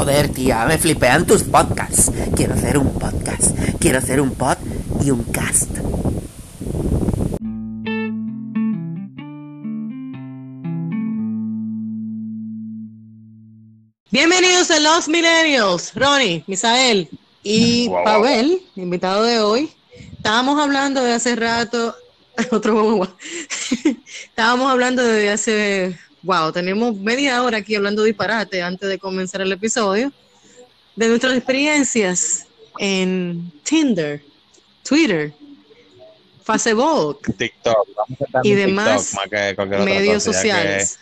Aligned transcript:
Joder, 0.00 0.30
tía, 0.30 0.64
me 0.64 0.78
flipean 0.78 1.26
tus 1.26 1.42
podcasts. 1.42 2.10
Quiero 2.34 2.54
hacer 2.54 2.78
un 2.78 2.98
podcast. 2.98 3.54
Quiero 3.78 3.98
hacer 3.98 4.22
un 4.22 4.30
pod 4.30 4.56
y 5.04 5.10
un 5.10 5.22
cast. 5.24 5.68
Bienvenidos 14.10 14.70
a 14.70 14.80
Los 14.80 15.06
Millennials, 15.06 15.92
Ronnie, 15.94 16.44
Misael 16.46 17.10
y 17.42 17.90
Pavel, 18.04 18.62
invitado 18.76 19.24
de 19.24 19.40
hoy. 19.40 19.70
Estábamos 20.16 20.58
hablando 20.58 21.02
de 21.02 21.12
hace 21.12 21.36
rato, 21.36 21.94
otro 22.50 23.06
Estábamos 24.24 24.70
hablando 24.70 25.02
de 25.02 25.28
hace, 25.28 25.98
wow, 26.22 26.52
tenemos 26.52 26.96
media 26.96 27.42
hora 27.42 27.58
aquí 27.58 27.74
hablando 27.74 28.02
disparate 28.02 28.62
antes 28.62 28.88
de 28.88 28.98
comenzar 28.98 29.40
el 29.40 29.52
episodio, 29.52 30.12
de 30.96 31.08
nuestras 31.08 31.36
experiencias 31.36 32.46
en 32.78 33.52
Tinder, 33.62 34.22
Twitter, 34.86 35.32
Facebook, 36.44 37.34
TikTok 37.36 37.88
y 38.42 38.52
demás 38.52 39.16
medios 39.84 40.22
sociales. 40.22 40.98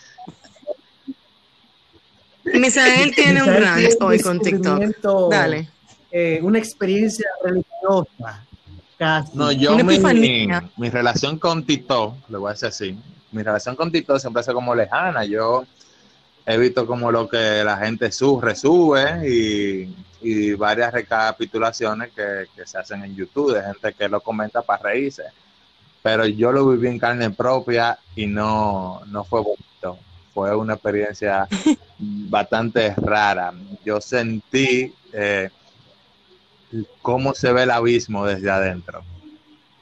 Misael 2.44 3.14
tiene 3.14 3.42
un 3.42 3.48
rant 3.48 3.94
hoy 4.00 4.20
con 4.20 4.40
TikTok. 4.40 5.30
Dale. 5.30 5.68
Eh, 6.10 6.40
una 6.42 6.58
experiencia 6.58 7.26
religiosa. 7.44 8.44
Casi. 8.98 9.30
No, 9.34 9.52
yo 9.52 9.76
mi, 9.76 9.98
mi, 10.76 10.90
relación 10.90 11.38
con 11.38 11.64
TikTok, 11.64 12.14
le 12.30 12.38
voy 12.38 12.50
a 12.50 12.52
decir 12.54 12.68
así, 12.68 12.98
mi 13.32 13.42
relación 13.42 13.76
con 13.76 13.92
TikTok 13.92 14.18
siempre 14.18 14.40
ha 14.40 14.42
sido 14.42 14.54
como 14.54 14.74
lejana. 14.74 15.24
Yo 15.24 15.64
he 16.46 16.56
visto 16.56 16.86
como 16.86 17.12
lo 17.12 17.28
que 17.28 17.62
la 17.64 17.76
gente 17.76 18.10
sube, 18.10 18.46
resube 18.46 19.28
y, 19.28 19.94
y 20.22 20.54
varias 20.54 20.92
recapitulaciones 20.92 22.10
que, 22.12 22.46
que, 22.56 22.66
se 22.66 22.78
hacen 22.78 23.04
en 23.04 23.14
YouTube 23.14 23.54
de 23.54 23.62
gente 23.62 23.92
que 23.92 24.08
lo 24.08 24.20
comenta 24.20 24.62
para 24.62 24.84
reírse. 24.84 25.24
Pero 26.02 26.26
yo 26.26 26.52
lo 26.52 26.68
viví 26.68 26.88
en 26.88 26.98
carne 26.98 27.30
propia 27.30 27.98
y 28.16 28.26
no, 28.26 29.02
no 29.06 29.24
fue 29.24 29.40
bonito. 29.40 29.98
Fue 30.32 30.54
una 30.56 30.74
experiencia 30.74 31.46
bastante 31.98 32.94
rara. 32.96 33.52
Yo 33.84 34.00
sentí 34.00 34.94
eh, 35.12 35.50
cómo 37.02 37.34
se 37.34 37.52
ve 37.52 37.64
el 37.64 37.70
abismo 37.70 38.24
desde 38.26 38.50
adentro, 38.50 39.02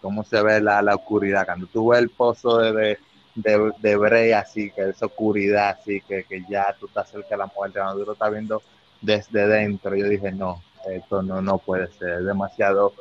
cómo 0.01 0.25
se 0.25 0.43
ve 0.43 0.61
la, 0.61 0.83
la 0.83 0.95
oscuridad. 0.95 1.47
Cuando 1.47 1.67
tú 1.67 1.89
ves 1.89 2.01
el 2.01 2.11
pozo 2.11 2.59
de, 2.59 2.73
de, 2.73 2.99
de 3.37 3.97
Brea, 3.97 4.41
así, 4.41 4.71
que 4.71 4.91
es 4.91 5.03
oscuridad, 5.03 5.77
así, 5.79 6.01
que, 6.01 6.25
que 6.25 6.43
ya 6.49 6.75
tú 6.79 6.87
estás 6.87 7.11
cerca 7.11 7.31
de 7.31 7.37
la 7.37 7.53
muerte, 7.55 7.79
cuando 7.79 8.01
tú 8.01 8.07
lo 8.07 8.13
estás 8.13 8.33
viendo 8.33 8.63
desde 9.01 9.47
dentro, 9.47 9.95
yo 9.95 10.09
dije, 10.09 10.33
no, 10.33 10.63
esto 10.91 11.23
no, 11.23 11.43
no 11.43 11.59
puede 11.59 11.89
ser, 11.93 12.21
es 12.21 12.27
demasiado 12.27 12.93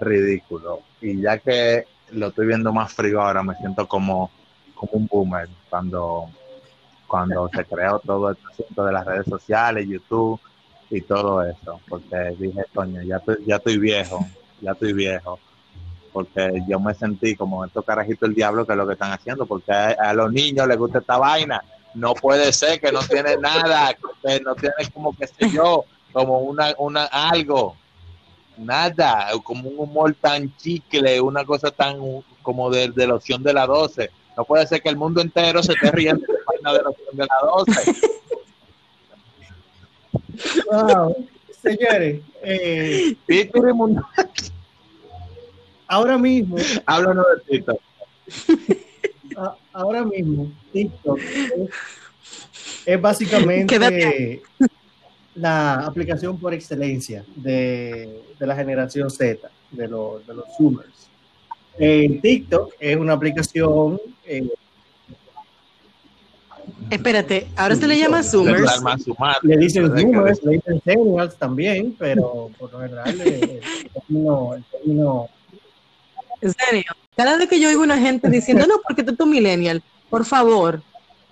ridículo. 0.00 0.80
Y 1.00 1.20
ya 1.20 1.38
que 1.38 1.86
lo 2.10 2.28
estoy 2.28 2.46
viendo 2.46 2.72
más 2.72 2.92
frío 2.92 3.22
ahora, 3.22 3.42
me 3.42 3.54
siento 3.56 3.86
como, 3.88 4.30
como 4.74 4.92
un 4.92 5.06
boomer 5.06 5.48
cuando, 5.70 6.28
cuando 7.06 7.48
se 7.48 7.64
creó 7.64 7.98
todo 8.00 8.30
el 8.30 8.36
asunto 8.50 8.84
de 8.84 8.92
las 8.92 9.06
redes 9.06 9.26
sociales, 9.26 9.86
YouTube 9.88 10.40
y 10.90 11.00
todo 11.02 11.42
eso, 11.42 11.80
porque 11.88 12.34
dije, 12.38 12.62
coño, 12.74 13.02
ya 13.02 13.16
estoy, 13.16 13.36
ya 13.46 13.56
estoy 13.56 13.78
viejo, 13.78 14.26
ya 14.60 14.72
estoy 14.72 14.92
viejo, 14.92 15.38
porque 16.18 16.64
yo 16.66 16.80
me 16.80 16.92
sentí 16.94 17.36
como 17.36 17.64
estos 17.64 17.84
carajitos 17.84 18.28
del 18.28 18.34
diablo 18.34 18.66
que 18.66 18.72
es 18.72 18.76
lo 18.76 18.88
que 18.88 18.94
están 18.94 19.12
haciendo, 19.12 19.46
porque 19.46 19.70
a, 19.70 20.12
los 20.14 20.32
niños 20.32 20.66
les 20.66 20.76
gusta 20.76 20.98
esta 20.98 21.16
vaina, 21.16 21.62
no 21.94 22.12
puede 22.14 22.52
ser 22.52 22.80
que 22.80 22.90
no 22.90 22.98
tiene 23.02 23.36
nada, 23.36 23.94
que 23.94 24.40
no 24.40 24.56
tiene 24.56 24.74
como 24.92 25.16
que 25.16 25.28
sé 25.28 25.48
yo, 25.48 25.84
como 26.12 26.40
una, 26.40 26.74
una 26.78 27.04
algo, 27.04 27.76
nada, 28.56 29.28
como 29.44 29.68
un 29.68 29.78
humor 29.78 30.16
tan 30.20 30.52
chicle, 30.56 31.20
una 31.20 31.44
cosa 31.44 31.70
tan 31.70 31.98
como 32.42 32.68
de, 32.68 32.88
de 32.88 33.06
la 33.06 33.14
opción 33.14 33.40
de 33.44 33.52
la 33.52 33.64
12. 33.64 34.10
No 34.36 34.44
puede 34.44 34.66
ser 34.66 34.82
que 34.82 34.88
el 34.88 34.96
mundo 34.96 35.20
entero 35.20 35.62
se 35.62 35.74
esté 35.74 35.92
riendo 35.92 36.26
de 36.26 36.32
la 36.32 36.40
vaina 36.48 36.72
de 36.72 36.82
la 36.82 36.88
opción 36.88 37.16
de 37.16 37.26
la 37.26 37.38
12. 37.46 37.96
Wow. 40.72 41.28
Señores, 41.62 42.22
eh, 42.42 43.16
ahora 45.88 46.18
mismo. 46.18 46.56
Háblanos 46.86 47.26
de 47.46 47.58
TikTok. 47.58 47.80
ahora 49.72 50.04
mismo, 50.04 50.52
TikTok 50.72 51.18
es, 51.18 51.70
es 52.86 53.00
básicamente 53.00 54.42
la 55.34 55.86
aplicación 55.86 56.38
por 56.38 56.52
excelencia 56.54 57.24
de, 57.36 58.22
de 58.38 58.46
la 58.46 58.54
generación 58.56 59.10
Z, 59.10 59.48
de, 59.70 59.88
los 59.88 60.26
de 60.26 60.34
los 60.34 60.44
Zoomers. 60.56 61.08
Eh, 61.78 62.18
TikTok 62.20 62.74
es 62.80 62.96
una 62.96 63.12
aplicación 63.12 64.00
eh, 64.24 64.48
Espérate, 66.90 67.48
ahora 67.56 67.76
se 67.76 67.86
le 67.86 67.98
llama 67.98 68.22
Zoomers. 68.22 68.82
Le 69.42 69.56
dicen 69.58 69.86
Zoomers, 69.86 70.42
le 70.42 70.52
dicen 70.52 70.80
Centennials 70.84 71.36
también, 71.36 71.94
pero 71.98 72.50
por 72.58 72.72
lo 72.72 72.80
general 72.80 73.20
el, 73.20 73.60
término, 73.92 74.54
el 74.54 74.64
término... 74.64 75.28
En 76.40 76.52
serio, 76.52 76.84
cada 77.16 77.36
vez 77.36 77.48
que 77.48 77.60
yo 77.60 77.68
oigo 77.68 77.82
una 77.82 77.98
gente 77.98 78.28
diciendo, 78.30 78.66
no, 78.66 78.76
porque 78.86 79.02
tú 79.02 79.12
eres 79.12 79.26
millennial, 79.26 79.82
por 80.08 80.24
favor, 80.24 80.82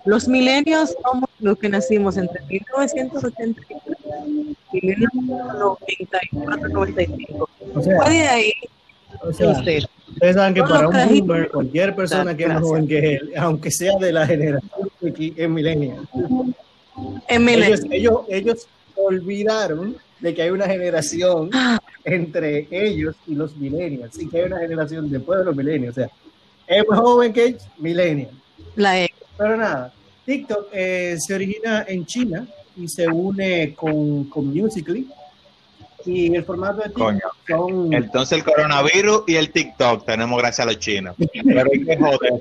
los 0.05 0.27
millennials 0.27 0.95
somos 1.03 1.29
los 1.39 1.57
que 1.57 1.69
nacimos 1.69 2.17
entre 2.17 2.41
1983 2.45 3.79
y 4.73 4.85
1994, 4.85 6.69
95. 6.69 7.49
O 7.75 7.81
sea, 7.81 8.09
de 8.09 8.27
ahí, 8.27 8.53
o 9.21 9.33
sea, 9.33 9.49
usted. 9.49 9.83
Ustedes 10.09 10.35
saben 10.35 10.53
que 10.53 10.61
para 10.63 10.87
un 10.87 11.19
boomer, 11.19 11.49
cualquier 11.49 11.95
persona 11.95 12.35
que 12.35 12.43
es 12.43 12.49
más 12.49 12.61
joven 12.61 12.87
que 12.87 13.15
él, 13.15 13.33
aunque 13.37 13.69
sea 13.69 13.97
de 13.99 14.11
la 14.13 14.25
generación 14.25 14.89
X, 15.01 15.33
es 15.35 15.49
millennial. 15.49 16.07
Ellos, 17.27 17.81
ellos, 17.91 18.21
ellos 18.29 18.67
olvidaron 18.95 19.95
de 20.19 20.33
que 20.33 20.41
hay 20.41 20.49
una 20.49 20.65
generación 20.65 21.51
entre 22.07 22.67
ellos 22.71 23.15
y 23.27 23.35
los 23.35 23.55
millennials, 23.57 24.17
y 24.19 24.29
que 24.29 24.39
hay 24.39 24.45
una 24.45 24.59
generación 24.59 25.09
después 25.09 25.39
de 25.39 25.45
los 25.45 25.55
millennials. 25.55 25.97
O 25.97 26.01
sea, 26.01 26.09
es 26.65 26.87
más 26.87 26.99
joven 26.99 27.33
que 27.33 27.45
ellos, 27.45 27.67
millennial. 27.77 28.31
La 28.75 28.99
e. 28.99 29.09
Pero 29.37 29.57
nada, 29.57 29.93
TikTok 30.25 30.69
eh, 30.71 31.17
se 31.19 31.35
origina 31.35 31.85
en 31.87 32.05
China 32.05 32.47
y 32.75 32.87
se 32.87 33.07
une 33.07 33.73
con, 33.75 34.25
con 34.25 34.53
Musical.ly 34.53 35.07
y 36.05 36.35
el 36.35 36.45
formato 36.45 36.81
de 36.81 36.89
TikTok 36.89 37.35
son... 37.47 37.93
Entonces 37.93 38.37
el 38.37 38.43
coronavirus 38.45 39.23
y 39.27 39.35
el 39.35 39.51
TikTok 39.51 40.05
tenemos 40.05 40.37
gracias 40.39 40.65
a 40.65 40.71
los 40.71 40.79
chinos. 40.79 41.15
Pero 41.17 41.69
hay 41.71 41.83
que 41.83 41.97
joder. 41.97 42.33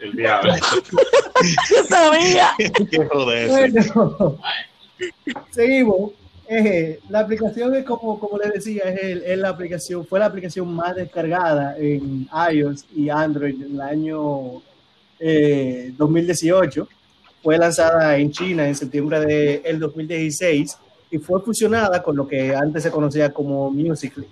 el 0.00 0.16
diablo. 0.16 0.54
sabía. 1.88 2.50
qué 2.58 3.06
joder. 3.06 3.48
Bueno, 3.48 4.38
seguimos. 5.50 6.12
Eh, 6.48 7.00
la 7.08 7.20
aplicación 7.20 7.74
es 7.74 7.84
como, 7.84 8.18
como 8.18 8.36
les 8.38 8.52
decía, 8.52 8.82
es, 8.84 9.38
la 9.38 9.48
aplicación, 9.48 10.04
fue 10.04 10.18
la 10.18 10.26
aplicación 10.26 10.74
más 10.74 10.94
descargada 10.96 11.76
en 11.78 12.28
iOS 12.52 12.84
y 12.94 13.08
Android 13.08 13.54
en 13.54 13.74
el 13.74 13.80
año 13.80 14.62
eh, 15.18 15.92
2018 15.96 16.88
fue 17.42 17.58
lanzada 17.58 18.16
en 18.16 18.30
China 18.30 18.66
en 18.68 18.74
septiembre 18.74 19.20
del 19.20 19.62
de 19.62 19.78
2016 19.78 20.78
y 21.10 21.18
fue 21.18 21.40
fusionada 21.42 22.02
con 22.02 22.16
lo 22.16 22.26
que 22.26 22.54
antes 22.54 22.84
se 22.84 22.90
conocía 22.90 23.30
como 23.32 23.70
Musical.ly. 23.70 24.26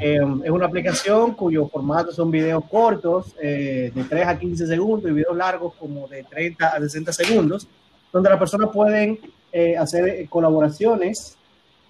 Em, 0.00 0.42
es 0.44 0.50
una 0.50 0.66
aplicación 0.66 1.34
cuyo 1.34 1.68
formato 1.68 2.12
son 2.12 2.30
videos 2.30 2.64
cortos 2.70 3.34
eh, 3.40 3.92
de 3.94 4.04
3 4.04 4.26
a 4.26 4.38
15 4.38 4.66
segundos 4.66 5.10
y 5.10 5.14
videos 5.14 5.36
largos 5.36 5.74
como 5.74 6.06
de 6.08 6.24
30 6.24 6.66
a 6.66 6.80
60 6.80 7.12
segundos, 7.12 7.66
donde 8.12 8.28
las 8.28 8.38
personas 8.38 8.70
pueden 8.70 9.18
eh, 9.52 9.76
hacer 9.76 10.28
colaboraciones 10.28 11.36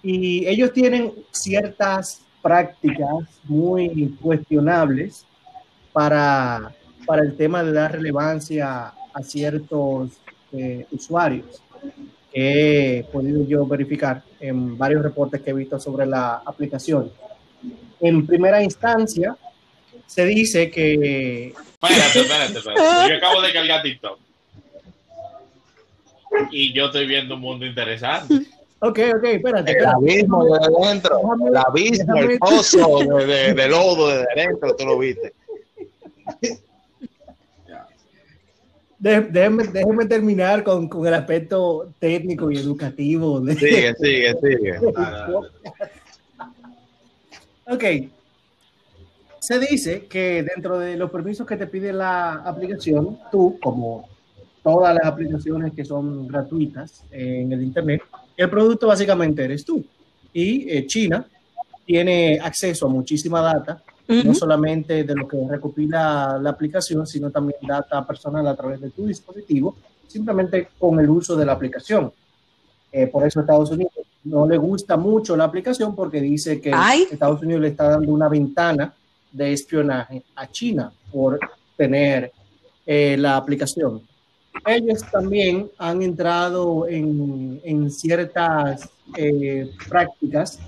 y 0.03 0.47
ellos 0.47 0.73
tienen 0.73 1.13
ciertas 1.31 2.23
prácticas 2.43 3.25
muy 3.45 4.17
cuestionables 4.21 5.25
para, 5.93 6.75
para 7.07 7.23
el 7.23 7.37
tema 7.37 7.63
de 7.63 7.73
dar 7.73 7.93
relevancia 7.93 8.93
a 9.15 9.23
ciertos 9.23 10.11
eh, 10.53 10.87
usuarios 10.91 11.63
que 12.33 12.99
he 12.99 13.05
podido 13.05 13.47
yo 13.47 13.67
verificar 13.67 14.23
en 14.41 14.77
varios 14.77 15.03
reportes 15.03 15.41
que 15.43 15.51
he 15.51 15.55
visto 15.55 15.79
sobre 15.79 16.07
la 16.07 16.43
aplicación. 16.45 17.13
En 18.01 18.27
primera 18.27 18.63
instancia, 18.63 19.37
se 20.07 20.25
dice 20.25 20.71
que... 20.71 21.55
Espérate, 21.83 22.21
espérate, 22.21 22.59
espérate. 22.59 23.11
Yo 23.11 23.17
acabo 23.17 23.43
de 23.43 23.53
cargar 23.53 23.83
TikTok. 23.83 24.19
Y 26.51 26.73
yo 26.73 26.87
estoy 26.87 27.07
viendo 27.07 27.35
un 27.37 27.41
mundo 27.41 27.67
interesante. 27.67 28.35
Ok, 28.81 28.99
ok, 29.17 29.25
espérate. 29.25 29.73
El 29.79 29.87
abismo 29.87 30.45
de 30.45 30.59
adentro, 30.65 31.21
el 31.47 31.57
abismo, 31.57 32.17
el 32.17 32.39
pozo 32.39 32.99
de, 33.19 33.27
de, 33.27 33.55
de 33.55 33.69
lodo 33.69 34.09
de 34.09 34.27
adentro, 34.35 34.75
tú 34.75 34.85
lo 34.87 34.99
viste. 34.99 35.33
de- 38.99 39.21
déjenme, 39.21 39.65
déjenme 39.65 40.05
terminar 40.07 40.63
con, 40.65 40.89
con 40.89 41.07
el 41.07 41.15
aspecto 41.15 41.93
técnico 41.99 42.51
y 42.51 42.57
educativo. 42.59 43.41
de- 43.41 43.55
Sigue, 43.55 43.95
sigue, 43.95 44.35
sigue. 44.41 44.79
Ok. 47.65 47.85
Se 49.39 49.59
dice 49.59 50.07
que 50.07 50.43
dentro 50.43 50.79
de 50.79 50.97
los 50.97 51.11
permisos 51.11 51.47
que 51.47 51.57
te 51.57 51.67
pide 51.67 51.93
la 51.93 52.33
aplicación, 52.45 53.19
tú, 53.31 53.59
como 53.63 54.09
todas 54.63 54.95
las 54.95 55.05
aplicaciones 55.05 55.73
que 55.73 55.85
son 55.85 56.27
gratuitas 56.29 57.05
en 57.11 57.53
el 57.53 57.63
Internet, 57.63 58.03
el 58.37 58.49
producto 58.49 58.87
básicamente 58.87 59.45
eres 59.45 59.65
tú. 59.65 59.85
Y 60.33 60.71
eh, 60.71 60.87
China 60.87 61.27
tiene 61.85 62.39
acceso 62.41 62.87
a 62.87 62.89
muchísima 62.89 63.41
data, 63.41 63.83
no 64.09 64.21
Ujú. 64.31 64.35
solamente 64.35 65.05
de 65.05 65.15
lo 65.15 65.27
que 65.27 65.37
recopila 65.49 66.39
la 66.41 66.51
aplicación, 66.51 67.07
sino 67.07 67.31
también 67.31 67.59
data 67.63 68.07
personal 68.07 68.47
a 68.47 68.57
través 68.57 68.81
de 68.81 68.91
tu 68.91 69.07
dispositivo, 69.07 69.77
simplemente 70.07 70.69
con 70.79 70.99
el 71.01 71.09
uso 71.09 71.37
de 71.37 71.47
la 71.47 71.53
aplicación. 71.53 72.13
Eh, 72.91 73.07
por 73.07 73.27
eso 73.27 73.41
Estados 73.41 73.71
Unidos 73.71 73.93
no 74.25 74.47
le 74.47 74.57
gusta 74.57 74.97
mucho 74.97 75.37
la 75.37 75.45
aplicación 75.45 75.95
porque 75.95 76.21
dice 76.21 76.61
que 76.61 76.71
Ay. 76.75 77.07
Estados 77.11 77.43
Unidos 77.43 77.63
le 77.63 77.69
está 77.69 77.89
dando 77.89 78.13
una 78.13 78.29
ventana 78.29 78.93
de 79.33 79.53
espionaje 79.53 80.23
a 80.37 80.47
China 80.51 80.93
por 81.11 81.39
tener 81.77 82.31
eh, 82.87 83.17
la 83.19 83.37
aplicación. 83.37 84.03
Ellos 84.67 85.03
también 85.11 85.71
han 85.79 86.03
entrado 86.03 86.87
en, 86.87 87.61
en 87.65 87.91
ciertas 87.91 88.89
eh, 89.17 89.71
prácticas 89.89 90.61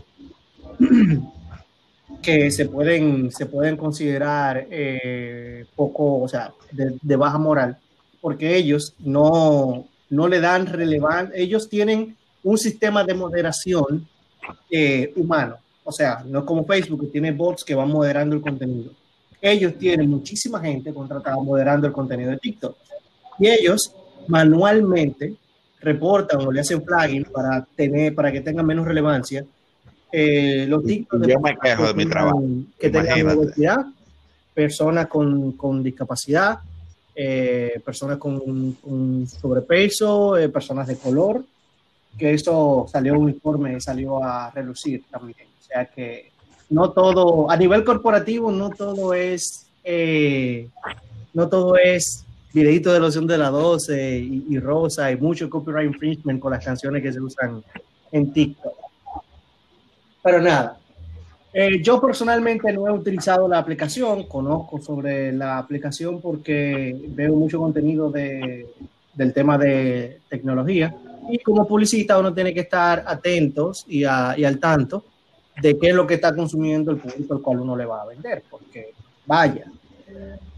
que 2.23 2.51
se 2.51 2.69
pueden, 2.69 3.31
se 3.31 3.47
pueden 3.47 3.77
considerar 3.77 4.67
eh, 4.71 5.67
poco, 5.77 6.23
o 6.23 6.29
sea, 6.29 6.53
de, 6.73 7.17
baja 7.17 7.39
moral, 7.39 7.77
porque 8.21 8.57
ellos 8.57 8.95
no, 8.99 9.87
no 10.11 10.29
le 10.29 10.41
dan 10.41 10.67
relevancia, 10.67 11.37
ellos 11.37 11.69
tienen 11.69 12.17
un 12.43 12.59
sistema 12.59 13.05
de 13.05 13.15
moderación 13.15 14.09
eh, 14.71 15.13
humano, 15.17 15.57
o 15.85 15.93
sea, 15.93 16.25
no 16.27 16.45
como 16.45 16.65
Facebook 16.65 17.03
que 17.03 17.07
tiene 17.09 17.33
bots 17.33 17.63
que 17.63 17.75
van 17.75 17.91
moderando 17.91 18.35
el 18.35 18.43
contenido. 18.43 18.91
Ellos 19.41 19.77
tienen 19.79 20.09
muchísima 20.09 20.59
gente 20.59 20.93
contratada 20.93 21.37
moderando 21.37 21.87
el 21.87 21.93
contenido 21.93 22.31
de 22.31 22.39
TikTok 22.39 22.77
y 23.39 23.49
ellos 23.49 23.93
manualmente 24.29 25.35
reportan 25.81 26.41
o 26.47 26.53
le 26.53 26.61
hacen 26.61 26.83
flagging 26.83 27.25
para 27.25 27.65
tener 27.77 28.15
para 28.15 28.33
que 28.33 28.41
tengan 28.41 28.65
menos 28.67 28.87
relevancia 28.87 29.45
eh, 30.13 30.65
los 30.69 30.85
TikTok 30.85 31.21
de 31.21 31.33
Yo 31.33 31.41
me 31.41 31.57
quejo 31.57 31.87
de 31.89 31.95
mi 31.95 32.05
tengan- 32.05 32.11
trabajo. 32.11 32.43
que 32.79 32.91
tengan 32.91 33.29
obesidad, 33.39 33.87
personas 34.55 35.09
con, 35.09 35.53
con 35.53 35.83
discapacidad, 35.83 36.59
eh, 37.17 37.81
personas 37.85 38.19
con, 38.19 38.73
con 38.75 39.27
sobrepeso, 39.27 40.37
eh, 40.39 40.49
personas 40.49 40.87
de 40.87 40.97
color, 40.97 41.45
que 42.17 42.33
eso 42.33 42.87
salió 42.91 43.19
un 43.19 43.29
informe, 43.31 43.81
salió 43.81 44.23
a 44.23 44.51
relucir 44.53 45.03
también. 45.11 45.49
O 45.61 45.65
sea 45.67 45.85
que 45.87 46.31
no 46.71 46.91
todo, 46.93 47.51
a 47.51 47.57
nivel 47.57 47.83
corporativo, 47.85 48.53
no 48.53 48.71
todo 48.71 49.15
es, 49.15 49.67
eh, 49.83 50.69
no 51.33 51.49
todo 51.49 51.77
es 51.77 52.25
videito 52.55 52.93
de 52.93 53.01
loción 53.01 53.27
de 53.27 53.37
la 53.37 53.51
12 53.51 54.17
y, 54.49 54.59
rosa 54.61 55.11
y 55.11 55.17
mucho 55.17 55.51
copyright 55.51 55.93
infringement 55.93 56.41
con 56.41 56.53
las 56.53 56.65
canciones 56.65 57.03
que 57.03 57.13
se 57.13 57.21
usan 57.21 57.63
en 58.13 58.33
TikTok. 58.33 58.73
Pero 60.23 60.41
nada, 60.41 60.79
eh, 61.53 61.83
yo 61.83 62.01
personalmente 62.01 62.73
no 62.73 62.87
he 62.87 62.93
utilizado 62.93 63.49
la 63.49 63.59
aplicación, 63.59 64.23
conozco 64.29 64.81
sobre 64.81 65.33
la 65.33 65.59
aplicación 65.59 66.21
porque 66.21 66.97
veo 67.09 67.35
mucho 67.35 67.59
contenido 67.59 68.09
de, 68.11 68.67
del 69.13 69.33
tema 69.33 69.59
de 69.59 70.21
tecnología 70.29 70.95
y 71.29 71.39
como 71.41 71.67
publicista 71.67 72.19
uno 72.19 72.33
tiene 72.33 72.55
que 72.55 72.61
estar 72.61 73.03
atentos 73.05 73.85
y, 73.89 74.03
y 74.03 74.05
al 74.05 74.59
tanto 74.61 75.05
de 75.61 75.77
qué 75.79 75.89
es 75.89 75.95
lo 75.95 76.07
que 76.07 76.15
está 76.15 76.35
consumiendo 76.35 76.93
el 76.93 76.99
público 76.99 77.35
al 77.35 77.43
cual 77.43 77.61
uno 77.61 77.77
le 77.77 77.85
va 77.85 78.03
a 78.03 78.07
vender, 78.07 78.45
porque 78.49 78.93
vaya. 79.27 79.67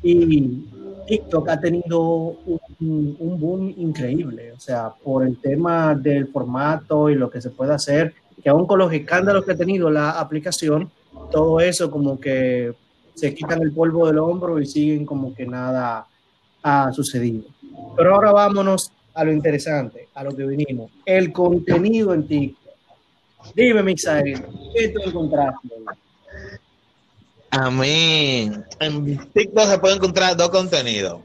Y 0.03 0.65
TikTok 1.07 1.49
ha 1.49 1.61
tenido 1.61 2.37
un, 2.81 3.37
boom 3.41 3.73
increíble, 3.77 4.53
o 4.53 4.61
sea, 4.61 4.91
por 4.91 5.25
el 5.25 5.39
tema 5.39 5.95
del 5.95 6.29
formato 6.29 7.09
y 7.09 7.15
lo 7.15 7.31
que 7.31 7.41
se 7.41 7.51
puede 7.51 7.75
hacer, 7.75 8.15
que 8.43 8.49
aún 8.49 8.67
con 8.67 8.79
los 8.79 8.93
escándalos 8.93 9.45
que 9.45 9.53
ha 9.53 9.57
tenido 9.57 9.91
la 9.91 10.19
aplicación, 10.19 10.91
todo 11.31 11.61
eso 11.61 11.91
como 11.91 12.21
que 12.21 12.75
se 13.15 13.35
quitan 13.35 13.63
el 13.63 13.73
polvo 13.73 14.07
del 14.07 14.19
hombro 14.19 14.61
y 14.61 14.67
siguen 14.67 15.07
como 15.07 15.35
que 15.35 15.47
nada 15.47 16.07
ha 16.63 16.93
sucedido. 16.93 17.45
Pero 17.97 18.15
ahora 18.15 18.33
vámonos 18.33 18.93
a 19.15 19.25
lo 19.25 19.33
interesante, 19.33 20.09
a 20.15 20.25
lo 20.25 20.37
que 20.37 20.45
vinimos, 20.45 20.91
el 21.05 21.33
contenido 21.33 22.13
en 22.13 22.27
TikTok. 22.27 22.75
Dime, 23.55 23.83
Mixael, 23.83 24.43
¿qué 24.75 24.89
tú 24.89 25.01
encontraste? 25.09 25.69
A 27.51 27.71
mí, 27.71 28.51
en 28.81 29.29
TikTok 29.33 29.69
se 29.69 29.79
puede 29.79 29.97
encontrar 29.97 30.37
dos 30.37 30.51
contenidos. 30.51 31.21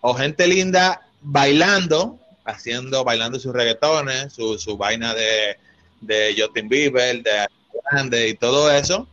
O 0.00 0.14
gente 0.14 0.46
linda 0.46 1.06
bailando, 1.20 2.18
haciendo, 2.44 3.04
bailando 3.04 3.38
sus 3.38 3.52
reggaetones, 3.52 4.32
su, 4.32 4.58
su 4.58 4.76
vaina 4.76 5.14
de, 5.14 5.58
de 6.00 6.34
Justin 6.36 6.68
Bieber, 6.68 7.22
de 7.22 7.46
Grande 7.90 8.28
y 8.28 8.34
todo 8.34 8.70
eso. 8.70 9.06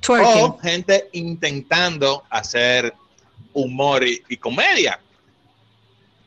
Twerking. 0.00 0.42
O 0.42 0.58
gente 0.58 1.08
intentando 1.12 2.24
hacer 2.30 2.94
humor 3.52 4.04
y, 4.04 4.22
y 4.28 4.36
comedia. 4.36 4.98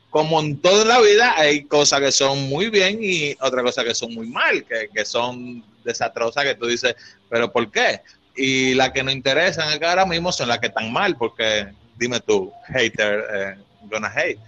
Como 0.09 0.39
en 0.39 0.59
toda 0.61 0.85
la 0.85 1.01
vida, 1.01 1.33
hay 1.35 1.63
cosas 1.63 1.99
que 2.01 2.11
son 2.11 2.47
muy 2.47 2.69
bien 2.69 2.99
y 3.01 3.35
otras 3.41 3.63
cosas 3.63 3.83
que 3.83 3.95
son 3.95 4.13
muy 4.13 4.27
mal, 4.27 4.63
que, 4.63 4.89
que 4.93 5.05
son 5.05 5.63
desastrosas 5.83 6.43
que 6.43 6.55
tú 6.55 6.67
dices, 6.67 6.95
pero 7.29 7.51
¿por 7.51 7.71
qué? 7.71 8.01
Y 8.35 8.73
las 8.73 8.91
que 8.91 9.03
nos 9.03 9.13
interesan 9.13 9.69
acá 9.71 9.91
ahora 9.91 10.05
mismo 10.05 10.31
son 10.31 10.47
las 10.49 10.59
que 10.59 10.67
están 10.67 10.91
mal, 10.91 11.15
porque 11.17 11.67
dime 11.97 12.19
tú, 12.19 12.51
hater, 12.67 13.23
eh, 13.33 13.55
gonna 13.83 14.11
hate. 14.15 14.39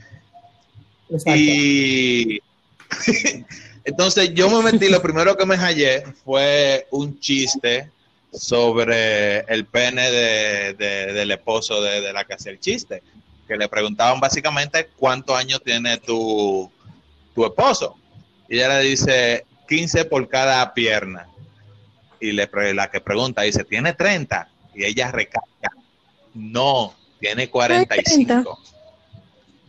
Exacto. 1.10 1.32
Y 1.40 2.42
entonces 3.84 4.34
yo 4.34 4.50
me 4.50 4.72
metí, 4.72 4.90
lo 4.90 5.02
primero 5.02 5.38
que 5.38 5.46
me 5.46 5.56
hallé 5.58 6.04
fue 6.24 6.88
un 6.92 7.20
chiste 7.20 7.90
sobre 8.34 9.40
el 9.42 9.66
pene 9.66 10.10
de, 10.12 10.74
de- 10.74 11.14
del 11.14 11.31
esposo 11.31 11.81
de, 11.81 12.02
de 12.02 12.12
la 12.12 12.26
que 12.26 12.34
hacía 12.34 12.52
el 12.52 12.60
chiste, 12.60 13.02
que 13.48 13.56
le 13.56 13.70
preguntaban 13.70 14.20
básicamente 14.20 14.90
cuántos 14.98 15.38
años 15.38 15.62
tiene 15.64 15.98
tu, 15.98 16.70
tu 17.34 17.46
esposo. 17.46 17.96
Y 18.50 18.57
ella 18.57 18.80
le 18.80 18.86
dice 18.86 19.45
15 19.69 20.06
por 20.06 20.28
cada 20.28 20.74
pierna. 20.74 21.28
Y 22.19 22.31
le, 22.31 22.50
la 22.74 22.90
que 22.90 23.02
pregunta 23.02 23.42
dice, 23.42 23.64
¿tiene 23.64 23.94
30? 23.94 24.50
Y 24.76 24.86
ella 24.86 25.12
recarga, 25.12 25.72
no, 26.34 26.94
tiene 27.19 27.50
45 27.50 28.60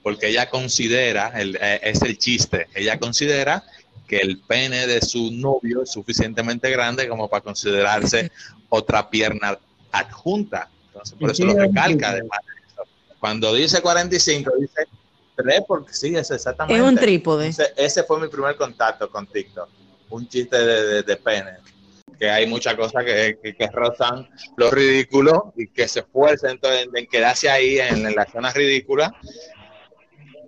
porque 0.07 0.29
ella 0.29 0.49
considera, 0.49 1.33
el, 1.35 1.59
eh, 1.61 1.81
es 1.83 2.01
el 2.03 2.17
chiste, 2.17 2.69
ella 2.77 2.97
considera 2.97 3.65
que 4.07 4.19
el 4.19 4.39
pene 4.39 4.87
de 4.87 5.01
su 5.01 5.33
novio 5.33 5.83
es 5.83 5.91
suficientemente 5.91 6.71
grande 6.71 7.09
como 7.09 7.29
para 7.29 7.43
considerarse 7.43 8.31
otra 8.69 9.11
pierna 9.11 9.59
adjunta. 9.91 10.71
Entonces, 10.87 11.19
por 11.19 11.33
eso 11.33 11.45
lo 11.45 11.55
recalca. 11.55 12.11
Además 12.11 12.39
de 12.47 12.53
eso. 12.69 12.83
Cuando 13.19 13.53
dice 13.53 13.81
45, 13.83 14.53
dice 14.61 14.87
3 15.35 15.63
porque 15.67 15.93
sí, 15.93 16.15
es 16.15 16.31
exactamente. 16.31 16.81
Es 16.81 16.89
un 16.89 16.95
trípode. 16.95 17.47
Entonces, 17.47 17.75
ese 17.77 18.05
fue 18.05 18.21
mi 18.21 18.29
primer 18.29 18.55
contacto 18.55 19.11
con 19.11 19.27
TikTok. 19.27 19.69
Un 20.11 20.29
chiste 20.29 20.57
de, 20.57 20.85
de, 20.85 21.03
de 21.03 21.17
pene. 21.17 21.51
Que 22.19 22.31
hay 22.31 22.47
muchas 22.47 22.75
cosas 22.75 23.05
que, 23.05 23.39
que, 23.43 23.55
que 23.55 23.67
rozan 23.69 24.29
lo 24.57 24.71
ridículo 24.71 25.53
y 25.57 25.69
que 25.69 25.87
se 25.87 26.01
entonces, 26.01 26.87
en, 26.87 26.97
en 26.97 27.07
quedarse 27.07 27.51
ahí 27.51 27.79
en, 27.79 28.07
en 28.07 28.15
la 28.15 28.27
zona 28.27 28.51
ridícula 28.53 29.15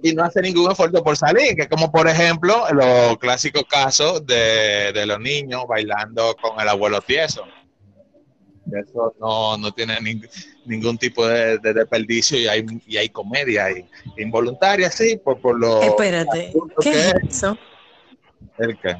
y 0.03 0.15
no 0.15 0.25
hace 0.25 0.41
ningún 0.41 0.71
esfuerzo 0.71 1.03
por 1.03 1.17
salir, 1.17 1.57
que 1.57 1.69
como 1.69 1.91
por 1.91 2.09
ejemplo 2.09 2.65
los 2.73 3.19
clásicos 3.19 3.65
casos 3.69 4.25
de, 4.27 4.93
de 4.93 5.07
los 5.07 5.19
niños 5.21 5.65
bailando 5.69 6.37
con 6.41 6.61
el 6.61 6.69
abuelo 6.69 7.01
tieso. 7.03 7.45
Eso 8.71 9.15
no, 9.19 9.57
no 9.57 9.73
tiene 9.73 9.99
ning- 9.99 10.29
ningún 10.67 10.99
tipo 10.99 11.27
de, 11.27 11.59
de 11.59 11.73
desperdicio 11.73 12.39
y 12.39 12.47
hay, 12.49 12.65
y 12.87 12.97
hay 12.99 13.09
comedia 13.09 13.65
ahí. 13.65 13.85
Involuntaria, 14.19 14.91
sí, 14.91 15.17
por, 15.17 15.41
por 15.41 15.59
lo... 15.59 15.81
Espérate, 15.83 16.53
¿qué 16.81 16.91
es. 16.91 17.15
eso? 17.31 17.59
¿El 18.59 18.79
qué? 18.79 18.95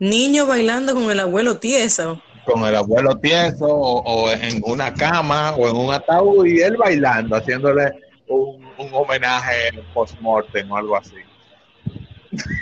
Niño 0.00 0.46
bailando 0.46 0.94
con 0.94 1.10
el 1.10 1.20
abuelo 1.20 1.58
tieso. 1.58 2.20
Con 2.46 2.64
el 2.64 2.74
abuelo 2.74 3.16
tieso 3.18 3.66
o, 3.68 4.00
o 4.02 4.30
en 4.30 4.62
una 4.64 4.92
cama 4.94 5.54
o 5.56 5.68
en 5.68 5.76
un 5.76 5.92
ataúd 5.92 6.46
y 6.46 6.60
él 6.60 6.76
bailando, 6.76 7.36
haciéndole 7.36 7.92
un, 8.26 8.64
un 8.78 8.88
homenaje 8.94 9.70
post-mortem 9.92 10.70
o 10.70 10.76
algo 10.76 10.96
así. 10.96 11.14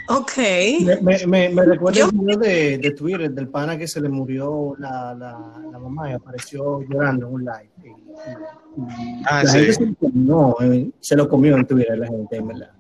Ok. 0.08 0.32
Me, 0.80 0.96
me, 1.00 1.26
me, 1.26 1.48
me 1.50 1.64
recuerda 1.64 1.98
Yo- 2.00 2.06
el 2.06 2.12
video 2.18 2.36
de, 2.38 2.78
de 2.78 2.90
Twitter 2.92 3.30
del 3.30 3.48
pana 3.48 3.76
que 3.78 3.86
se 3.86 4.00
le 4.00 4.08
murió 4.08 4.74
la, 4.78 5.14
la, 5.14 5.38
la 5.70 5.78
mamá 5.78 6.10
y 6.10 6.14
apareció 6.14 6.80
llorando 6.88 7.28
en 7.28 7.34
un 7.34 7.44
live. 7.44 7.70
Y- 7.84 7.88
y- 7.88 7.90
y 7.90 9.22
Ah, 9.26 9.44
la 9.44 9.50
sí. 9.50 9.58
gente 9.58 9.72
se 9.74 9.84
lo 9.86 9.94
comió, 10.00 10.56
eh, 10.62 10.90
se 11.00 11.16
lo 11.16 11.28
comió 11.28 11.56
en 11.56 11.66
Twitter 11.66 11.98
la 11.98 12.06
gente, 12.08 12.36
en 12.36 12.48
verdad. 12.48 12.70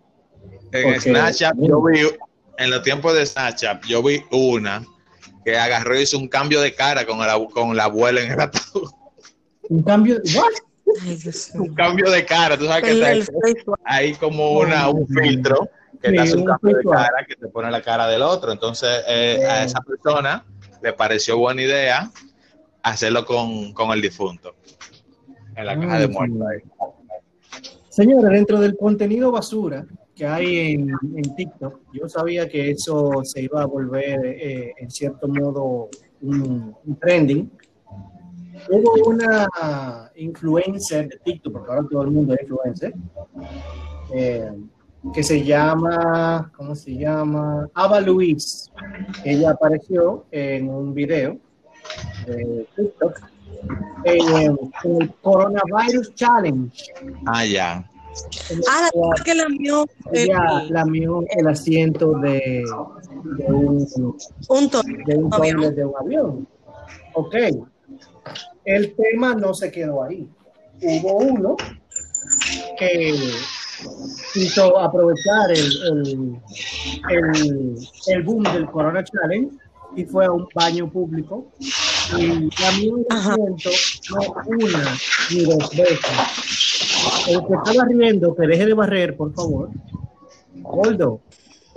En 0.72 0.82
Porque- 0.84 1.00
Snapchat, 1.00 1.54
yo 1.58 1.82
vi, 1.82 2.00
en 2.58 2.70
los 2.70 2.82
tiempos 2.82 3.14
de 3.14 3.24
Snapchat, 3.24 3.84
yo 3.86 4.02
vi 4.02 4.22
una 4.30 4.84
que 5.44 5.56
agarró 5.56 5.98
y 5.98 6.02
hizo 6.02 6.18
un 6.18 6.28
cambio 6.28 6.60
de 6.60 6.74
cara 6.74 7.06
con 7.06 7.18
la, 7.18 7.38
con 7.52 7.76
la 7.76 7.84
abuela 7.84 8.20
en 8.20 8.32
el 8.32 8.40
ataúd. 8.40 8.90
Un 9.70 9.82
cambio. 9.82 10.20
Un 11.54 11.74
cambio 11.74 12.10
de 12.10 12.24
cara, 12.24 12.56
tú 12.56 12.66
sabes 12.66 12.84
que 12.84 13.18
está 13.18 13.74
hay 13.84 14.14
como 14.14 14.52
una, 14.52 14.88
un 14.88 15.06
filtro 15.06 15.68
que 16.02 16.10
Sí, 16.10 16.14
te 16.14 16.20
hace 16.20 16.36
un 16.36 16.44
cambio 16.44 16.76
de 16.76 16.84
cara 16.84 17.26
que 17.26 17.36
te 17.36 17.48
pone 17.48 17.70
la 17.70 17.82
cara 17.82 18.06
del 18.06 18.22
otro. 18.22 18.52
Entonces, 18.52 19.02
eh, 19.08 19.44
a 19.48 19.64
esa 19.64 19.80
persona 19.80 20.44
le 20.82 20.92
pareció 20.92 21.36
buena 21.36 21.62
idea 21.62 22.10
hacerlo 22.82 23.24
con, 23.26 23.72
con 23.72 23.90
el 23.90 24.00
difunto 24.00 24.54
en 25.56 25.66
la 25.66 25.78
caja 25.78 25.98
de 25.98 26.08
muertos. 26.08 26.42
ahí. 26.48 26.90
Señores, 27.88 28.30
dentro 28.30 28.60
del 28.60 28.76
contenido 28.76 29.32
basura 29.32 29.84
que 30.18 30.26
hay 30.26 30.72
en, 30.72 30.90
en 31.14 31.36
TikTok, 31.36 31.80
yo 31.92 32.08
sabía 32.08 32.48
que 32.48 32.70
eso 32.72 33.22
se 33.22 33.42
iba 33.42 33.62
a 33.62 33.66
volver 33.66 34.18
eh, 34.26 34.74
en 34.76 34.90
cierto 34.90 35.28
modo 35.28 35.88
un, 36.20 36.74
un 36.84 36.96
trending. 36.96 37.48
Hubo 38.68 39.08
una 39.08 39.48
influencer 40.16 41.08
de 41.08 41.18
TikTok, 41.18 41.52
porque 41.52 41.70
ahora 41.70 41.86
todo 41.88 42.02
el 42.02 42.10
mundo 42.10 42.34
es 42.34 42.42
influencer, 42.42 42.92
eh, 44.12 44.52
que 45.14 45.22
se 45.22 45.44
llama, 45.44 46.50
¿cómo 46.56 46.74
se 46.74 46.96
llama? 46.96 47.68
Ava 47.72 48.00
Luis. 48.00 48.70
Ella 49.24 49.52
apareció 49.52 50.26
en 50.32 50.68
un 50.68 50.92
video 50.92 51.38
de 52.26 52.66
TikTok 52.74 53.20
eh, 54.04 54.18
en 54.18 54.58
el 55.00 55.14
Coronavirus 55.22 56.12
Challenge. 56.16 56.82
Ah, 57.24 57.44
ya. 57.44 57.88
Ah, 58.68 58.88
la 58.94 59.24
que 59.24 59.34
la 59.34 59.48
mío 59.48 59.86
Ella 60.12 60.64
lamió 60.70 61.24
el 61.30 61.46
asiento 61.48 62.12
de, 62.18 62.64
de 63.38 63.44
un, 63.46 63.86
un 64.48 64.70
de 65.06 65.16
un 65.16 65.34
Avión. 65.34 65.74
de 65.74 65.84
un 65.84 65.94
avión. 66.00 66.48
Ok. 67.14 67.34
El 68.64 68.94
tema 68.94 69.34
no 69.34 69.54
se 69.54 69.70
quedó 69.70 70.02
ahí. 70.02 70.28
Hubo 70.82 71.14
uno 71.18 71.56
que 72.78 73.14
quiso 74.32 74.78
aprovechar 74.78 75.50
el, 75.50 75.72
el, 75.82 76.40
el, 77.10 77.78
el 78.06 78.22
boom 78.22 78.42
del 78.44 78.66
Corona 78.66 79.02
Challenge 79.04 79.56
y 79.96 80.04
fue 80.04 80.26
a 80.26 80.30
un 80.30 80.46
baño 80.54 80.90
público 80.90 81.46
y 82.16 82.26
lamió 82.60 82.98
el 82.98 83.06
asiento 83.10 83.70
no 84.10 84.20
una 84.46 84.96
ni 85.30 85.44
dos 85.44 85.70
veces. 85.70 86.67
El 87.26 87.46
que 87.46 87.54
estaba 87.54 87.88
riendo, 87.88 88.34
que 88.34 88.46
deje 88.46 88.66
de 88.66 88.74
barrer, 88.74 89.16
por 89.16 89.32
favor. 89.34 89.70
Gordo, 90.56 91.20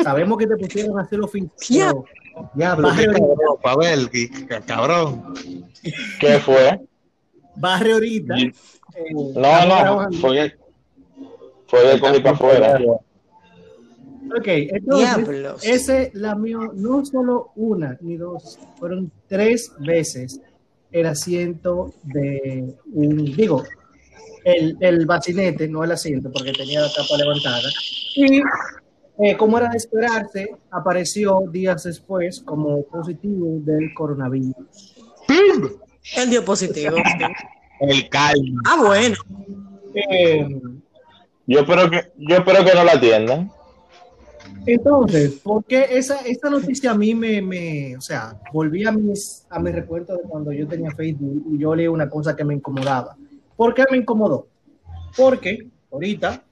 sabemos 0.04 0.38
que 0.38 0.48
te 0.48 0.58
pusieron 0.58 1.00
a 1.00 1.04
hacer 1.04 1.20
oficio. 1.22 2.06
Cabrón, 2.58 2.96
Pavel, 3.62 4.10
cabrón. 4.66 5.34
¿Qué 6.20 6.40
fue? 6.40 6.80
Barre 7.56 7.94
ahorita. 7.94 8.38
Eh, 8.38 8.54
No, 9.36 9.66
no, 10.06 10.12
fue, 10.20 10.54
fue 11.68 11.88
de 11.88 12.00
comí 12.00 12.20
para 12.20 12.36
afuera. 12.36 12.80
Ok, 14.38 14.48
entonces, 14.48 15.28
Diablos. 15.28 15.64
ese 15.66 16.12
lamió 16.14 16.72
no 16.74 17.06
solo 17.06 17.52
una 17.56 17.98
ni 18.02 18.16
dos, 18.16 18.58
fueron 18.80 19.12
tres 19.28 19.74
veces 19.80 20.40
el 20.92 21.06
asiento 21.06 21.94
de 22.04 22.76
un, 22.94 23.26
digo, 23.26 23.64
el, 24.44 24.78
el 24.80 25.06
bacinete, 25.06 25.68
no 25.68 25.84
el 25.84 25.92
asiento, 25.92 26.32
porque 26.32 26.52
tenía 26.54 26.82
la 26.82 26.92
tapa 26.92 27.18
levantada. 27.18 27.70
Y 28.16 28.42
eh, 29.24 29.38
como 29.38 29.58
era 29.58 29.70
de 29.70 29.78
esperarse, 29.78 30.56
apareció 30.72 31.44
días 31.52 31.84
después 31.84 32.42
como 32.42 32.84
positivo 32.86 33.60
del 33.62 33.94
coronavirus. 33.94 34.96
El 36.18 36.30
dio 36.30 36.44
positivo. 36.44 36.96
El 37.80 38.10
calma. 38.10 38.62
Ah, 38.68 38.84
bueno. 38.84 39.16
Eh, 39.94 40.48
Yo 41.48 41.60
espero 41.60 41.90
que, 41.90 42.12
yo 42.18 42.38
espero 42.38 42.64
que 42.64 42.74
no 42.74 42.84
la 42.84 42.94
atiendan. 42.94 43.52
Entonces, 44.66 45.40
porque 45.44 45.88
esa, 45.90 46.22
esta 46.22 46.50
noticia 46.50 46.92
a 46.92 46.96
mí 46.96 47.16
me, 47.16 47.42
me, 47.42 47.98
o 47.98 48.02
sea, 48.02 48.40
volví 48.54 48.86
a 48.86 48.92
mis, 48.92 49.46
a 49.50 49.60
mis 49.60 49.74
recuerdos 49.74 50.18
de 50.22 50.30
cuando 50.30 50.52
yo 50.52 50.68
tenía 50.68 50.92
Facebook 50.92 51.44
y 51.52 51.58
yo 51.58 51.74
leí 51.74 51.88
una 51.88 52.10
cosa 52.10 52.36
que 52.36 52.44
me 52.44 52.54
incomodaba. 52.54 53.16
¿Por 53.62 53.76
qué 53.76 53.84
me 53.92 53.98
incomodó? 53.98 54.48
Porque 55.16 55.68
ahorita, 55.92 56.44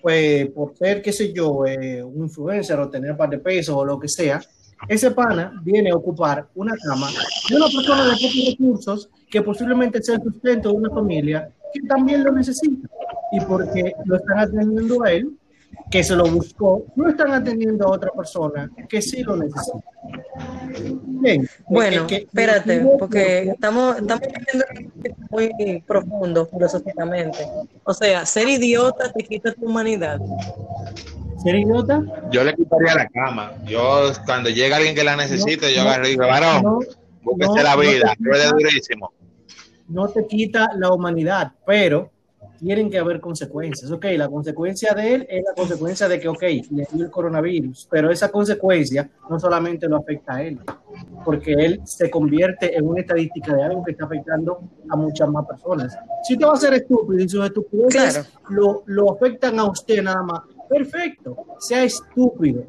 pues, 0.00 0.46
por 0.46 0.74
ser, 0.74 1.02
qué 1.02 1.12
sé 1.12 1.30
yo, 1.30 1.66
eh, 1.66 2.02
un 2.02 2.22
influencer 2.22 2.80
o 2.80 2.88
tener 2.88 3.10
un 3.10 3.18
par 3.18 3.28
de 3.28 3.36
pesos 3.36 3.76
o 3.76 3.84
lo 3.84 4.00
que 4.00 4.08
sea, 4.08 4.40
ese 4.88 5.10
pana 5.10 5.60
viene 5.62 5.90
a 5.90 5.94
ocupar 5.94 6.48
una 6.54 6.72
cama 6.82 7.10
de 7.50 7.56
una 7.56 7.66
persona 7.66 8.04
de 8.06 8.12
pocos 8.12 8.46
recursos 8.48 9.10
que 9.30 9.42
posiblemente 9.42 10.02
sea 10.02 10.14
el 10.14 10.22
sustento 10.22 10.70
de 10.70 10.74
una 10.74 10.88
familia 10.88 11.52
que 11.70 11.86
también 11.86 12.24
lo 12.24 12.32
necesita. 12.32 12.88
Y 13.32 13.40
porque 13.42 13.92
lo 14.06 14.16
están 14.16 14.38
atendiendo 14.38 15.04
a 15.04 15.12
él, 15.12 15.36
que 15.90 16.02
se 16.04 16.14
lo 16.16 16.24
buscó, 16.26 16.84
no 16.96 17.08
están 17.08 17.32
atendiendo 17.32 17.86
a 17.86 17.90
otra 17.92 18.10
persona 18.10 18.70
que 18.88 19.00
sí 19.02 19.22
lo 19.22 19.36
necesita. 19.36 19.78
Bien, 21.06 21.48
Bueno, 21.68 22.06
que- 22.06 22.16
espérate, 22.16 22.80
porque 22.98 23.50
estamos, 23.50 23.96
estamos 23.98 24.28
muy 25.30 25.82
profundo 25.86 26.46
filosóficamente. 26.46 27.38
O 27.84 27.94
sea, 27.94 28.26
ser 28.26 28.48
idiota 28.48 29.12
te 29.12 29.22
quita 29.24 29.52
tu 29.52 29.66
humanidad. 29.66 30.18
ser 31.42 31.54
idiota 31.56 32.02
Yo 32.30 32.42
le 32.44 32.54
quitaría 32.54 32.94
la 32.94 33.08
cama. 33.08 33.52
Yo, 33.66 34.10
cuando 34.24 34.48
llega 34.50 34.76
alguien 34.76 34.94
que 34.94 35.04
la 35.04 35.14
necesite, 35.16 35.72
yo 35.74 35.82
no, 35.84 35.90
agarro 35.90 36.06
y 36.06 36.10
digo, 36.10 36.26
varón, 36.26 36.62
no, 36.62 36.78
búsquese 37.22 37.48
no, 37.54 37.62
la 37.62 37.76
vida, 37.76 37.92
quita- 37.92 38.14
ruede 38.20 38.48
durísimo. 38.50 39.12
no 39.88 40.08
te 40.08 40.26
quita 40.26 40.70
la 40.76 40.90
humanidad, 40.92 41.52
pero 41.66 42.10
tienen 42.58 42.90
que 42.90 42.98
haber 42.98 43.20
consecuencias. 43.20 43.90
Ok, 43.90 44.06
la 44.16 44.28
consecuencia 44.28 44.94
de 44.94 45.14
él 45.14 45.26
es 45.28 45.44
la 45.44 45.54
consecuencia 45.54 46.08
de 46.08 46.20
que, 46.20 46.28
ok, 46.28 46.42
le 46.42 46.86
dio 46.92 47.04
el 47.04 47.10
coronavirus, 47.10 47.88
pero 47.90 48.10
esa 48.10 48.30
consecuencia 48.30 49.10
no 49.28 49.38
solamente 49.38 49.88
lo 49.88 49.96
afecta 49.96 50.34
a 50.36 50.42
él, 50.42 50.58
porque 51.24 51.52
él 51.52 51.80
se 51.84 52.10
convierte 52.10 52.76
en 52.76 52.86
una 52.88 53.00
estadística 53.00 53.54
de 53.54 53.62
algo 53.62 53.84
que 53.84 53.92
está 53.92 54.04
afectando 54.04 54.60
a 54.88 54.96
muchas 54.96 55.28
más 55.28 55.46
personas. 55.46 55.96
Si 56.22 56.36
te 56.36 56.44
va 56.44 56.54
a 56.54 56.56
ser 56.56 56.74
estúpido 56.74 57.22
y 57.22 57.28
sus 57.28 57.44
estupideces 57.44 58.12
Claro. 58.14 58.28
lo, 58.48 58.82
lo 58.86 59.12
afectan 59.12 59.58
a 59.58 59.64
usted 59.64 60.02
nada 60.02 60.22
más, 60.22 60.40
perfecto, 60.68 61.36
sea 61.58 61.84
estúpido. 61.84 62.64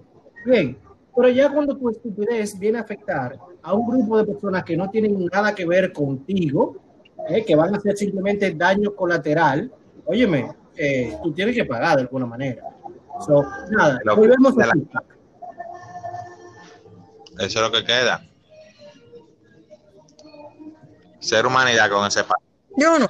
Bien, 0.46 0.78
pero 1.16 1.30
ya 1.30 1.50
cuando 1.52 1.78
tu 1.78 1.90
estupidez 1.90 2.60
viene 2.60 2.78
a 2.78 2.82
afectar 2.82 3.38
a 3.62 3.74
un 3.74 3.88
grupo 3.88 4.18
de 4.18 4.26
personas 4.26 4.64
que 4.64 4.76
no 4.78 4.90
tienen 4.90 5.26
nada 5.32 5.56
que 5.56 5.66
ver 5.66 5.92
contigo, 5.94 6.78
eh, 7.30 7.44
que 7.46 7.56
van 7.56 7.74
a 7.74 7.78
hacer 7.78 7.98
simplemente 7.98 8.52
daño 8.54 8.96
colateral, 8.96 9.72
óyeme, 10.06 10.52
eh, 10.78 11.18
tú 11.24 11.34
tienes 11.34 11.56
que 11.56 11.66
pagar 11.66 11.96
de 11.98 12.02
alguna 12.04 12.26
manera. 12.26 12.64
So, 13.26 13.44
nada, 13.72 14.00
Lo- 14.04 14.16
volvemos 14.16 14.54
a 14.58 14.66
la-. 14.68 14.74
Eso 17.40 17.46
es 17.46 17.56
lo 17.56 17.72
que 17.72 17.84
queda. 17.86 18.22
Ser 21.20 21.46
humanidad 21.46 21.90
con 21.90 22.06
ese 22.08 22.24
pa- 22.24 22.36
Yo 22.78 23.00
no. 23.00 23.08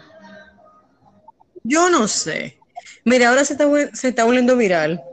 Yo 1.63 1.89
no 1.89 2.07
sé. 2.07 2.57
Mira, 3.03 3.29
ahora 3.29 3.43
se 3.43 3.53
está, 3.53 3.65
se 3.93 4.09
está 4.09 4.23
volviendo 4.23 4.55
viral. 4.55 5.03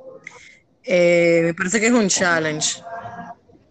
Eh, 0.85 1.41
me 1.45 1.55
parece 1.55 1.81
que 1.81 1.87
es 1.87 1.93
un 1.93 2.09
challenge. 2.09 2.83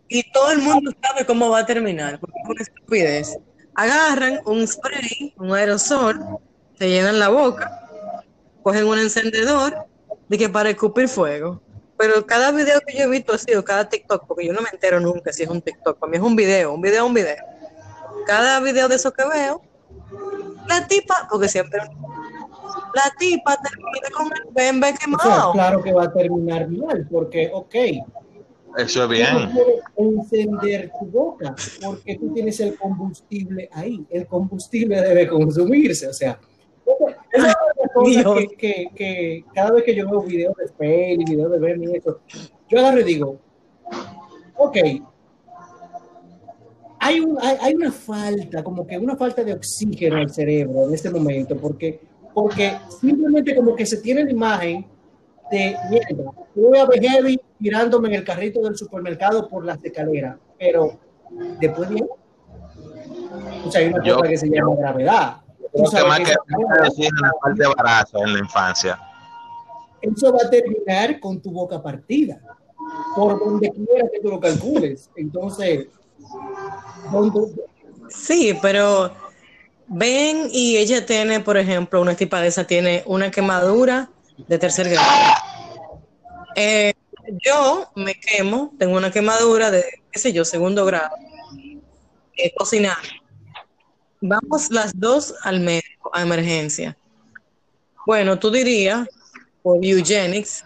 Y 0.07 0.29
todo 0.31 0.51
el 0.51 0.59
mundo 0.59 0.91
sabe 1.01 1.25
cómo 1.25 1.49
va 1.49 1.59
a 1.59 1.65
terminar, 1.65 2.19
porque 2.19 2.37
es 2.43 2.49
una 2.49 2.61
estupidez. 2.61 3.37
Agarran 3.75 4.41
un 4.45 4.67
spray, 4.67 5.33
un 5.37 5.53
aerosol, 5.53 6.19
se 6.77 6.89
llenan 6.89 7.19
la 7.19 7.29
boca, 7.29 7.89
cogen 8.63 8.85
un 8.85 8.99
encendedor 8.99 9.85
de 10.27 10.37
que 10.37 10.49
para 10.49 10.69
escupir 10.69 11.07
fuego. 11.07 11.61
Pero 11.97 12.25
cada 12.25 12.51
video 12.51 12.81
que 12.85 12.97
yo 12.97 13.03
he 13.03 13.07
visto 13.07 13.33
ha 13.33 13.37
sido 13.37 13.63
cada 13.63 13.87
TikTok, 13.87 14.25
porque 14.27 14.47
yo 14.47 14.53
no 14.53 14.61
me 14.61 14.69
entero 14.73 14.99
nunca 14.99 15.31
si 15.31 15.43
es 15.43 15.49
un 15.49 15.61
TikTok. 15.61 15.99
Para 15.99 16.09
mí 16.09 16.17
es 16.17 16.23
un 16.23 16.35
video, 16.35 16.73
un 16.73 16.81
video, 16.81 17.05
un 17.05 17.13
video. 17.13 17.37
Cada 18.25 18.59
video 18.59 18.87
de 18.87 18.95
esos 18.95 19.13
que 19.13 19.23
veo, 19.27 19.61
la 20.67 20.87
tipa, 20.87 21.27
porque 21.29 21.47
siempre 21.47 21.79
la 22.93 23.13
tipa 23.17 23.57
termina 23.57 24.09
con 24.15 24.27
el 24.27 24.53
bembe 24.53 24.87
O 24.87 24.89
sea, 24.89 24.99
quemado. 24.99 25.51
claro 25.53 25.81
que 25.83 25.93
va 25.93 26.05
a 26.05 26.13
terminar 26.13 26.67
mal, 26.69 27.07
porque, 27.11 27.49
ok, 27.53 27.75
Eso 28.77 29.03
es 29.03 29.09
bien. 29.09 29.27
encender 29.97 30.91
tu 30.99 31.05
boca, 31.07 31.55
porque 31.83 32.17
tú 32.17 32.33
tienes 32.33 32.59
el 32.59 32.75
combustible 32.75 33.69
ahí. 33.73 34.05
El 34.09 34.25
combustible 34.27 35.01
debe 35.01 35.27
consumirse, 35.27 36.07
o 36.07 36.13
sea. 36.13 36.39
Esa 37.33 37.49
es 37.49 37.55
una 38.05 38.23
cosa 38.23 38.39
que, 38.39 38.47
que, 38.57 38.87
que 38.95 39.45
cada 39.53 39.71
vez 39.71 39.83
que 39.83 39.95
yo 39.95 40.09
veo 40.09 40.21
videos 40.21 40.55
de 40.57 40.67
Spell 40.67 41.21
y 41.21 41.25
videos 41.25 41.51
de 41.51 41.59
Bernie 41.59 41.89
y 41.93 41.97
eso, 41.97 42.19
yo 42.69 42.79
agarro 42.79 42.99
y 42.99 43.03
digo, 43.03 43.39
ok, 44.57 44.77
hay, 46.99 47.19
un- 47.19 47.37
hay, 47.41 47.57
hay 47.61 47.75
una 47.75 47.91
falta, 47.91 48.63
como 48.63 48.85
que 48.85 48.97
una 48.97 49.15
falta 49.15 49.43
de 49.43 49.53
oxígeno 49.53 50.17
al 50.17 50.29
cerebro 50.31 50.87
en 50.87 50.93
este 50.93 51.09
momento, 51.09 51.57
porque, 51.57 51.99
porque 52.33 52.73
simplemente 52.99 53.55
como 53.55 53.75
que 53.75 53.85
se 53.85 53.97
tiene 53.97 54.23
la 54.23 54.31
imagen 54.31 54.85
de, 55.51 55.75
mierda, 55.89 56.31
yo 56.55 56.69
voy 56.69 56.77
a 56.79 56.85
ver 56.85 57.01
heavy 57.03 57.39
tirándome 57.59 58.07
en 58.09 58.15
el 58.15 58.23
carrito 58.23 58.61
del 58.61 58.75
supermercado 58.75 59.47
por 59.47 59.65
las 59.65 59.83
escaleras, 59.83 60.37
pero 60.57 60.99
después 61.59 61.89
de 61.89 62.03
o 63.65 63.71
sea, 63.71 63.81
hay 63.81 63.87
una 63.87 64.03
Yo- 64.03 64.17
cosa 64.17 64.29
que 64.29 64.37
se 64.37 64.49
llama 64.49 64.75
gravedad. 64.77 65.37
Tú 65.73 65.83
que 65.89 66.03
más 66.03 66.19
que 66.19 66.33
decir 66.83 67.05
en 67.05 67.21
la 67.21 67.31
parte 67.41 67.63
de 67.63 67.69
embarazo 67.69 68.17
en 68.25 68.33
la 68.33 68.39
infancia. 68.39 68.99
eso 70.01 70.33
va 70.33 70.39
a 70.45 70.49
terminar 70.49 71.19
con 71.19 71.39
tu 71.41 71.51
boca 71.51 71.81
partida, 71.81 72.41
por 73.15 73.39
donde 73.39 73.69
quiera 73.69 74.09
que 74.11 74.19
tú 74.19 74.29
lo 74.29 74.39
calcules. 74.39 75.09
Entonces, 75.15 75.87
donde- 77.11 77.53
Sí, 78.09 78.57
pero 78.61 79.11
ven 79.87 80.47
y 80.51 80.77
ella 80.77 81.05
tiene, 81.05 81.39
por 81.39 81.55
ejemplo, 81.57 82.01
una 82.01 82.15
tipa 82.15 82.41
de 82.41 82.47
esa 82.47 82.65
tiene 82.65 83.03
una 83.05 83.31
quemadura 83.31 84.09
de 84.47 84.59
tercer 84.59 84.89
grado. 84.89 85.35
Eh, 86.55 86.93
yo 87.45 87.89
me 87.95 88.15
quemo, 88.15 88.73
tengo 88.77 88.97
una 88.97 89.11
quemadura 89.11 89.71
de, 89.71 89.83
qué 90.11 90.19
sé 90.19 90.33
yo, 90.33 90.45
segundo 90.45 90.85
grado. 90.85 91.15
Eh, 92.35 92.53
cocinar. 92.55 92.97
Vamos 94.19 94.69
las 94.71 94.91
dos 94.99 95.33
al 95.43 95.59
médico 95.59 96.11
a 96.13 96.21
emergencia. 96.21 96.97
Bueno, 98.05 98.37
tú 98.37 98.51
dirías, 98.51 99.07
por 99.61 99.83
eugenics, 99.83 100.63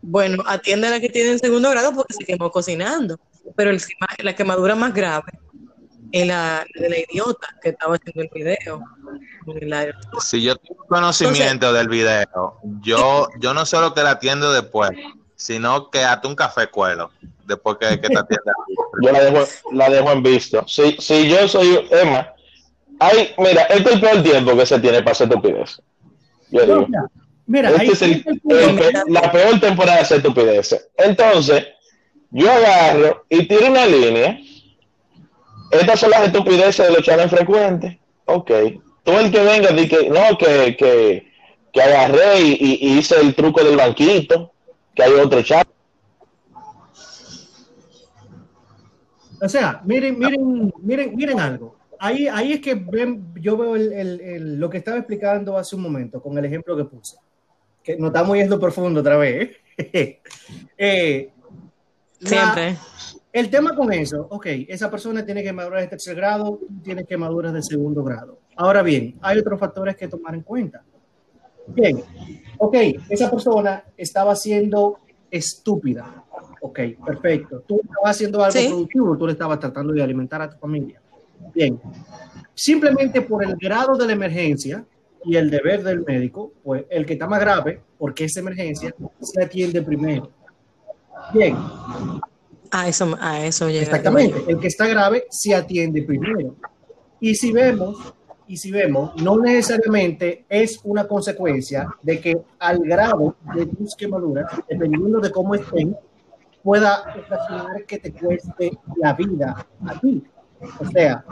bueno, 0.00 0.42
atiende 0.46 0.86
a 0.86 0.90
la 0.90 1.00
que 1.00 1.08
tiene 1.08 1.32
en 1.32 1.38
segundo 1.38 1.70
grado 1.70 1.92
porque 1.94 2.14
se 2.14 2.24
quemó 2.24 2.50
cocinando. 2.50 3.18
Pero 3.56 3.70
el, 3.70 3.80
la 4.18 4.34
quemadura 4.34 4.74
más 4.74 4.94
grave 4.94 5.41
es 6.12 6.26
la 6.26 6.64
de 6.74 6.88
la 6.90 6.96
idiota 6.98 7.48
que 7.62 7.70
estaba 7.70 7.96
haciendo 7.96 8.22
el 8.22 8.28
video. 8.32 8.82
La- 9.62 9.94
Si 10.20 10.42
yo 10.42 10.56
tengo 10.56 10.84
conocimiento 10.86 11.72
del 11.72 11.88
video, 11.88 12.58
yo, 12.80 13.28
yo 13.40 13.54
no 13.54 13.64
solo 13.66 13.94
que 13.94 14.02
la 14.02 14.12
atiendo 14.12 14.52
después, 14.52 14.90
sino 15.36 15.90
que 15.90 16.00
hasta 16.04 16.28
un 16.28 16.36
café 16.36 16.68
cuelo 16.68 17.10
después 17.46 17.76
que, 17.80 18.00
que 18.00 18.08
te 18.08 18.18
atienda. 18.18 18.52
Yo 19.02 19.10
la 19.10 19.24
dejo, 19.24 19.44
la 19.72 19.88
dejo 19.90 20.12
en 20.12 20.22
visto. 20.22 20.64
Si, 20.68 20.92
si 20.98 21.28
yo 21.28 21.48
soy 21.48 21.88
Emma, 21.90 22.30
hay, 23.00 23.34
mira, 23.38 23.62
este 23.62 23.88
es 23.88 23.94
el 23.96 24.00
peor 24.00 24.22
tiempo 24.22 24.54
que 24.56 24.66
se 24.66 24.78
tiene 24.78 24.98
para 24.98 25.12
hacer 25.12 25.28
estupidez. 25.28 25.80
Yo 26.50 26.60
digo. 26.66 26.86
Mira, 27.46 27.70
Este 27.70 27.80
ahí 27.82 27.88
es 27.88 28.02
el- 28.02 28.24
el 28.50 28.78
el 28.78 29.02
la 29.08 29.32
peor 29.32 29.58
temporada 29.58 29.96
de 29.96 30.02
hacer 30.02 30.18
estupideces. 30.18 30.88
Entonces, 30.98 31.66
yo 32.30 32.52
agarro 32.52 33.24
y 33.28 33.48
tiro 33.48 33.66
una 33.66 33.86
línea. 33.86 34.38
Estas 35.72 36.00
son 36.00 36.10
las 36.10 36.26
estupideces 36.26 36.86
de 36.86 36.92
los 36.92 37.02
chavales 37.02 37.30
frecuentes. 37.30 37.96
Ok. 38.26 38.50
Todo 39.02 39.18
el 39.20 39.32
que 39.32 39.40
venga 39.42 39.70
di 39.72 39.88
que 39.88 40.08
no, 40.10 40.36
que, 40.38 40.76
que, 40.76 41.26
que 41.72 41.82
agarré 41.82 42.40
y, 42.40 42.52
y- 42.60 42.98
hice 42.98 43.18
el 43.20 43.34
truco 43.34 43.64
del 43.64 43.76
banquito, 43.76 44.52
que 44.94 45.02
hay 45.02 45.12
otro 45.14 45.42
chat. 45.42 45.66
O 49.40 49.48
sea, 49.48 49.80
miren, 49.84 50.18
miren, 50.18 50.72
miren, 50.82 51.16
miren 51.16 51.40
algo. 51.40 51.76
Ahí, 51.98 52.28
ahí 52.28 52.52
es 52.52 52.60
que 52.60 52.74
ven, 52.74 53.32
yo 53.40 53.56
veo 53.56 53.74
el- 53.76 53.92
el- 53.92 54.20
el- 54.20 54.56
lo 54.60 54.68
que 54.70 54.78
estaba 54.78 54.98
explicando 54.98 55.56
hace 55.56 55.74
un 55.74 55.82
momento 55.82 56.20
con 56.22 56.36
el 56.38 56.44
ejemplo 56.44 56.76
que 56.76 56.84
puse. 56.84 57.16
Que 57.82 57.96
nos 57.96 58.08
estamos 58.08 58.36
yendo 58.36 58.60
profundo 58.60 59.00
otra 59.00 59.16
vez. 59.16 59.50
¿eh? 59.78 60.20
Eh, 60.78 61.30
la- 62.20 62.28
Siempre. 62.28 62.76
El 63.32 63.50
tema 63.50 63.74
con 63.74 63.92
eso, 63.92 64.26
ok, 64.30 64.46
esa 64.68 64.90
persona 64.90 65.24
tiene 65.24 65.42
quemaduras 65.42 65.82
de 65.82 65.88
tercer 65.88 66.14
grado, 66.16 66.58
tú 66.60 66.80
tienes 66.82 67.06
quemaduras 67.06 67.52
de 67.52 67.62
segundo 67.62 68.02
grado. 68.04 68.38
Ahora 68.56 68.82
bien, 68.82 69.16
hay 69.22 69.38
otros 69.38 69.58
factores 69.58 69.96
que 69.96 70.08
tomar 70.08 70.34
en 70.34 70.42
cuenta. 70.42 70.82
Bien, 71.68 72.02
ok, 72.58 72.76
esa 73.08 73.30
persona 73.30 73.84
estaba 73.96 74.36
siendo 74.36 74.98
estúpida. 75.30 76.24
Ok, 76.60 76.80
perfecto. 77.04 77.62
Tú 77.66 77.80
estabas 77.82 78.10
haciendo 78.10 78.44
algo 78.44 78.58
Sí. 78.58 78.68
productivo, 78.68 79.16
tú 79.16 79.26
le 79.26 79.32
estabas 79.32 79.58
tratando 79.58 79.92
de 79.92 80.02
alimentar 80.02 80.42
a 80.42 80.50
tu 80.50 80.58
familia. 80.58 81.00
Bien, 81.54 81.80
simplemente 82.54 83.22
por 83.22 83.42
el 83.44 83.56
grado 83.56 83.96
de 83.96 84.06
la 84.06 84.12
emergencia 84.12 84.84
y 85.24 85.36
el 85.36 85.50
deber 85.50 85.82
del 85.82 86.04
médico, 86.04 86.52
pues 86.62 86.84
el 86.90 87.06
que 87.06 87.14
está 87.14 87.26
más 87.26 87.40
grave, 87.40 87.80
porque 87.98 88.24
es 88.24 88.36
emergencia, 88.36 88.94
se 89.20 89.42
atiende 89.42 89.80
primero. 89.82 90.30
Bien, 91.32 91.56
A 92.74 92.88
eso, 92.88 93.16
a 93.20 93.44
eso 93.44 93.68
llega. 93.68 93.82
Exactamente, 93.82 94.44
el 94.48 94.58
que 94.58 94.68
está 94.68 94.86
grave 94.86 95.26
se 95.28 95.54
atiende 95.54 96.02
primero. 96.04 96.56
Y 97.20 97.34
si 97.34 97.52
vemos, 97.52 98.14
y 98.46 98.56
si 98.56 98.70
vemos, 98.70 99.14
no 99.22 99.38
necesariamente 99.38 100.46
es 100.48 100.80
una 100.84 101.06
consecuencia 101.06 101.86
de 102.02 102.18
que 102.18 102.40
al 102.58 102.78
grado 102.78 103.36
de 103.54 103.66
tus 103.66 103.94
quemaduras, 103.94 104.50
dependiendo 104.66 105.20
de 105.20 105.30
cómo 105.30 105.54
estén, 105.54 105.94
pueda 106.62 107.14
ocasionar 107.14 107.84
que 107.84 107.98
te 107.98 108.10
cueste 108.10 108.72
la 108.96 109.12
vida 109.12 109.66
a 109.86 110.00
ti. 110.00 110.24
O 110.80 110.86
sea, 110.86 111.24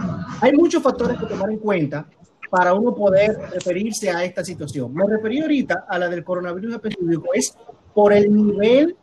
hay 0.43 0.53
muchos 0.53 0.83
factores 0.83 1.19
que 1.19 1.25
tomar 1.25 1.51
en 1.51 1.59
cuenta 1.59 2.07
para 2.51 2.75
uno 2.75 2.95
poder 2.95 3.39
referirse 3.51 4.11
a 4.11 4.25
esta 4.25 4.45
situación. 4.45 4.93
Me 4.93 5.07
referí 5.07 5.41
ahorita 5.41 5.87
a 5.89 5.99
la 5.99 6.09
del 6.09 6.23
coronavirus 6.23 6.75
específico, 6.75 7.29
es 7.33 7.57
por 7.95 8.13
el 8.13 8.31
nivel, 8.31 8.95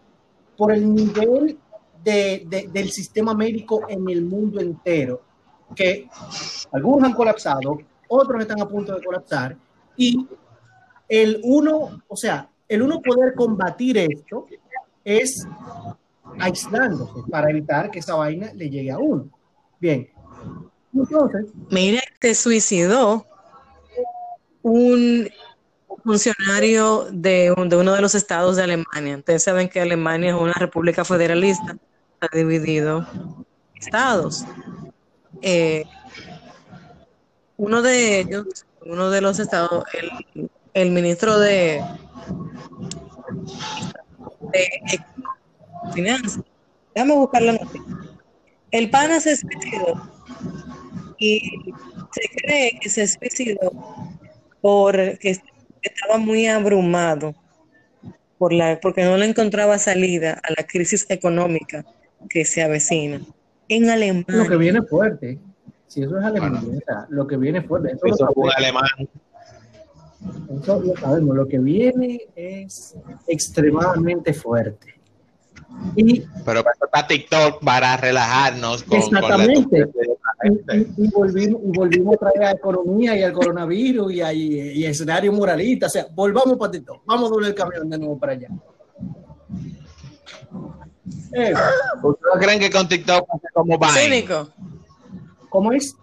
por 0.56 0.72
el 0.72 0.94
nivel 0.94 1.58
de- 2.04 2.44
de- 2.48 2.68
del 2.68 2.90
sistema 2.92 3.34
médico 3.34 3.82
en 3.90 4.08
el 4.10 4.24
mundo 4.24 4.60
entero, 4.60 5.22
que 5.76 6.08
algunos 6.72 7.04
han 7.10 7.14
colapsado, 7.14 7.80
otros 8.08 8.42
están 8.42 8.62
a 8.62 8.68
punto 8.68 8.96
de 8.96 9.04
colapsar, 9.04 9.58
y 9.96 10.26
el 11.10 11.40
uno, 11.44 12.02
o 12.08 12.16
sea, 12.16 12.50
el 12.68 12.82
uno 12.82 13.02
poder 13.02 13.34
combatir 13.34 13.98
esto 13.98 14.46
es 15.04 15.46
aislándose 16.40 17.22
para 17.30 17.50
evitar 17.50 17.90
que 17.90 18.00
esa 18.00 18.16
vaina 18.16 18.52
le 18.54 18.70
llegue 18.70 18.92
a 18.92 18.98
uno. 19.00 19.30
Bien. 19.80 20.10
Entonces, 20.94 21.46
Mira, 21.70 22.02
se 22.22 22.34
suicidó 22.36 23.26
un 24.62 25.30
funcionario 26.04 27.08
de, 27.12 27.54
un- 27.56 27.70
de 27.70 27.78
uno 27.78 27.94
de 27.94 28.02
los 28.02 28.16
estados 28.16 28.56
de 28.56 28.64
Alemania. 28.64 29.18
Ustedes 29.18 29.44
saben 29.44 29.70
que 29.70 29.80
Alemania 29.82 30.30
es 30.32 30.36
una 30.42 30.54
república 30.54 31.04
federalista, 31.06 31.78
está 32.20 32.36
dividido 32.36 33.08
estados. 33.76 34.44
Eh, 35.42 35.84
uno 37.58 37.82
de 37.82 38.20
ellos, 38.20 38.66
uno 38.86 39.10
de 39.10 39.22
los 39.22 39.40
estados, 39.40 39.84
el, 39.94 40.50
el 40.74 40.92
ministro 40.92 41.40
de, 41.40 41.84
de 44.52 45.00
Finanzas, 45.94 46.40
déjame 46.96 47.14
buscar 47.14 47.42
la 47.44 47.54
noticia. 47.54 47.82
El 48.72 48.90
pana 48.90 49.20
se 49.20 49.38
suicidó 49.38 50.10
y 51.20 51.74
se 52.12 52.30
cree 52.36 52.80
que 52.82 52.90
se 52.90 53.08
suicidó 53.08 53.72
porque 54.62 55.40
estaba 55.82 56.18
muy 56.18 56.48
abrumado 56.48 57.36
por 58.38 58.54
la, 58.54 58.80
porque 58.80 59.04
no 59.04 59.18
le 59.18 59.26
encontraba 59.26 59.78
salida 59.78 60.42
a 60.44 60.54
la 60.58 60.68
crisis 60.68 61.06
económica 61.10 61.86
que 62.30 62.46
se 62.46 62.62
avecina 62.64 63.22
en 63.70 63.82
lo 63.84 63.88
que 63.88 63.92
Alemania. 63.94 64.58
viene 64.58 64.82
fuerte, 64.84 65.40
si 65.88 66.04
eso 66.04 66.18
es 66.18 66.24
Alemania, 66.26 66.62
o 66.62 66.80
sea, 66.86 67.06
lo 67.10 67.26
que 67.28 67.38
viene 67.38 67.62
fuerte, 67.62 67.94
eso, 68.04 68.28
fue 68.34 68.46
un 68.46 68.52
alemán. 68.56 68.84
eso 70.62 70.82
lo 70.82 70.96
sabemos, 70.98 71.36
lo 71.36 71.48
que 71.48 71.60
viene 71.60 72.22
es 72.36 72.96
extremadamente 73.28 74.34
fuerte. 74.34 74.96
Y 75.96 76.22
Pero 76.46 76.64
para 76.64 76.74
eso 76.76 76.86
está 76.86 77.06
TikTok 77.08 77.64
para 77.64 77.98
relajarnos 77.98 78.84
con, 78.84 78.98
Exactamente. 78.98 79.80
la 79.80 79.86
y, 79.86 80.50
gente. 80.50 80.94
y- 80.98 81.06
y 81.06 81.10
volvimos, 81.12 81.62
y 81.64 81.78
volvimos 81.78 82.16
a 82.16 82.18
traer 82.18 82.38
a 82.38 82.46
la 82.46 82.52
economía 82.54 83.16
y 83.18 83.22
al 83.24 83.34
coronavirus 83.34 84.12
y 84.14 84.22
a 84.22 84.34
y, 84.34 84.54
y 84.60 84.86
escenario 84.86 85.32
moralista. 85.34 85.86
O 85.88 85.90
sea, 85.90 86.08
volvamos 86.16 86.58
para 86.58 86.72
TikTok. 86.72 87.04
Vamos 87.06 87.30
a 87.30 87.34
doblar 87.34 87.50
el 87.50 87.56
camión 87.56 87.90
de 87.90 87.98
nuevo 88.00 88.18
para 88.18 88.32
allá. 88.34 88.48
Eh, 91.34 91.54
¿Ustedes 92.04 92.38
creen 92.40 92.60
que 92.60 92.70
con 92.70 92.88
TikTok 92.88 93.28
pasa 93.28 93.48
como 93.54 93.78
Vine? 93.78 93.94
Cínico, 93.94 94.50
¿Cómo 95.50 95.72
es? 95.72 95.96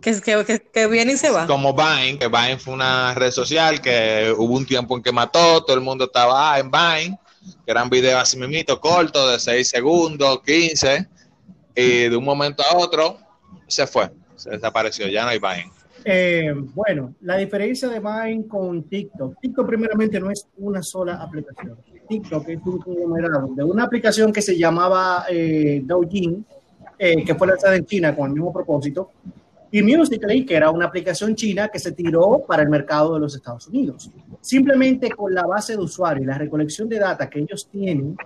que, 0.00 0.20
que, 0.20 0.44
que, 0.44 0.60
que 0.60 0.86
viene 0.86 1.12
y 1.12 1.16
se 1.16 1.30
va. 1.30 1.46
Como 1.46 1.74
Vine, 1.74 2.18
que 2.18 2.28
Vine 2.28 2.58
fue 2.58 2.74
una 2.74 3.14
red 3.14 3.30
social 3.30 3.80
que 3.80 4.32
hubo 4.36 4.56
un 4.56 4.66
tiempo 4.66 4.96
en 4.96 5.02
que 5.02 5.12
mató, 5.12 5.64
todo 5.64 5.76
el 5.76 5.82
mundo 5.82 6.04
estaba 6.04 6.54
ah, 6.54 6.58
en 6.58 6.70
Vine, 6.70 7.18
que 7.64 7.70
eran 7.70 7.90
videos 7.90 8.20
así 8.20 8.36
mismito, 8.36 8.80
cortos, 8.80 9.32
de 9.32 9.38
6 9.38 9.68
segundos, 9.68 10.42
15, 10.44 11.08
y 11.74 12.08
de 12.08 12.16
un 12.16 12.24
momento 12.24 12.62
a 12.62 12.76
otro 12.76 13.18
se 13.66 13.86
fue, 13.86 14.10
se 14.36 14.50
desapareció, 14.50 15.08
ya 15.08 15.24
no 15.24 15.30
hay 15.30 15.38
Vine. 15.38 15.72
Eh, 16.04 16.54
bueno, 16.74 17.14
la 17.20 17.36
diferencia 17.36 17.88
de 17.88 18.00
Vine 18.00 18.46
con 18.46 18.84
TikTok. 18.84 19.38
TikTok 19.40 19.66
primeramente 19.66 20.20
no 20.20 20.30
es 20.30 20.46
una 20.56 20.82
sola 20.82 21.14
aplicación. 21.22 21.76
TikTok 22.08 22.48
es 22.48 22.60
un 22.64 22.78
conglomerado 22.78 23.48
de 23.54 23.64
una 23.64 23.84
aplicación 23.84 24.32
que 24.32 24.42
se 24.42 24.56
llamaba 24.56 25.26
eh, 25.28 25.82
Douyin, 25.84 26.44
eh, 26.98 27.24
que 27.24 27.34
fue 27.34 27.46
lanzada 27.46 27.76
en 27.76 27.84
China 27.84 28.14
con 28.14 28.28
el 28.28 28.32
mismo 28.34 28.52
propósito, 28.52 29.10
y 29.70 29.82
Musical.ly, 29.82 30.46
que 30.46 30.56
era 30.56 30.70
una 30.70 30.86
aplicación 30.86 31.34
china 31.34 31.68
que 31.68 31.78
se 31.78 31.92
tiró 31.92 32.42
para 32.46 32.62
el 32.62 32.70
mercado 32.70 33.14
de 33.14 33.20
los 33.20 33.34
Estados 33.34 33.66
Unidos. 33.68 34.10
Simplemente 34.40 35.10
con 35.10 35.34
la 35.34 35.46
base 35.46 35.74
de 35.74 35.82
usuario 35.82 36.22
y 36.22 36.26
la 36.26 36.38
recolección 36.38 36.88
de 36.88 36.98
datos 36.98 37.26
que 37.28 37.40
ellos 37.40 37.68
tienen, 37.70 38.16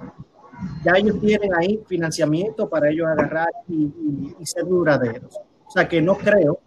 ya 0.85 0.92
ellos 0.92 1.21
tienen 1.21 1.51
ahí 1.55 1.81
financiamiento 1.87 2.68
para 2.68 2.90
ellos 2.90 3.09
agarrar 3.09 3.49
y, 3.68 3.75
y, 3.75 4.37
y 4.38 4.47
ser 4.47 4.64
duraderos. 4.64 5.37
O 5.66 5.71
sea 5.71 5.88
que 5.88 6.01
no 6.01 6.16
creo 6.16 6.61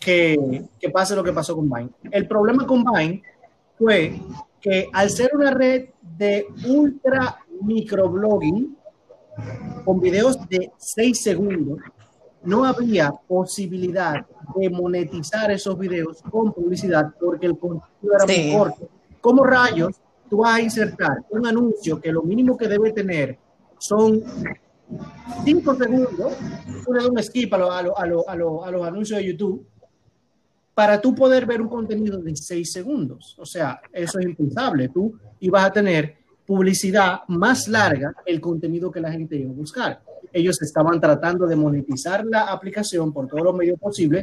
que, 0.00 0.64
que, 0.80 0.90
pase 0.90 1.14
lo 1.14 1.22
que 1.22 1.32
pasó 1.32 1.54
con 1.54 1.68
Vine. 1.70 1.90
El 2.10 2.26
problema 2.26 2.66
con 2.66 2.84
Vine 2.84 3.22
fue 3.76 4.18
que 4.60 4.88
al 4.92 5.10
ser 5.10 5.30
una 5.34 5.50
red 5.50 5.90
de 6.02 6.46
ultra 6.66 7.38
microblogging 7.60 8.76
con 9.84 10.00
videos 10.00 10.36
de 10.48 10.72
6 10.76 11.22
segundos, 11.22 11.78
no 12.42 12.64
había 12.64 13.10
posibilidad 13.10 14.26
de 14.56 14.70
monetizar 14.70 15.50
esos 15.50 15.78
videos 15.78 16.22
con 16.30 16.52
publicidad 16.52 17.14
porque 17.18 17.46
el 17.46 17.58
contenido 17.58 18.14
era 18.14 18.26
sí. 18.26 18.42
muy 18.42 18.58
corto. 18.58 18.88
¿Cómo 19.20 19.44
rayos 19.44 19.96
tú 20.30 20.38
vas 20.38 20.56
a 20.56 20.62
insertar 20.62 21.24
un 21.30 21.46
anuncio 21.46 22.00
que 22.00 22.12
lo 22.12 22.22
mínimo 22.22 22.56
que 22.56 22.68
debe 22.68 22.92
tener 22.92 23.38
son 23.78 24.22
5 25.44 25.74
segundos? 25.74 26.32
Tú 26.84 26.92
le 26.92 27.00
das 27.00 27.08
un 27.08 27.22
skip 27.22 27.52
a, 27.54 27.58
lo, 27.58 27.72
a, 27.72 27.82
lo, 27.82 28.28
a, 28.28 28.36
lo, 28.36 28.64
a 28.64 28.70
los 28.70 28.86
anuncios 28.86 29.18
de 29.18 29.26
YouTube 29.26 29.66
para 30.78 31.00
tú 31.00 31.12
poder 31.12 31.44
ver 31.44 31.60
un 31.60 31.66
contenido 31.66 32.18
de 32.18 32.36
6 32.36 32.70
segundos. 32.70 33.34
O 33.40 33.44
sea, 33.44 33.80
eso 33.92 34.20
es 34.20 34.24
impensable. 34.24 34.88
Tú 34.88 35.12
ibas 35.40 35.64
a 35.64 35.72
tener 35.72 36.18
publicidad 36.46 37.22
más 37.26 37.66
larga 37.66 38.14
el 38.24 38.40
contenido 38.40 38.88
que 38.88 39.00
la 39.00 39.10
gente 39.10 39.34
iba 39.34 39.50
a 39.50 39.54
buscar. 39.54 40.00
Ellos 40.32 40.62
estaban 40.62 41.00
tratando 41.00 41.48
de 41.48 41.56
monetizar 41.56 42.24
la 42.24 42.42
aplicación 42.42 43.12
por 43.12 43.26
todos 43.26 43.42
los 43.42 43.56
medios 43.56 43.76
posibles, 43.80 44.22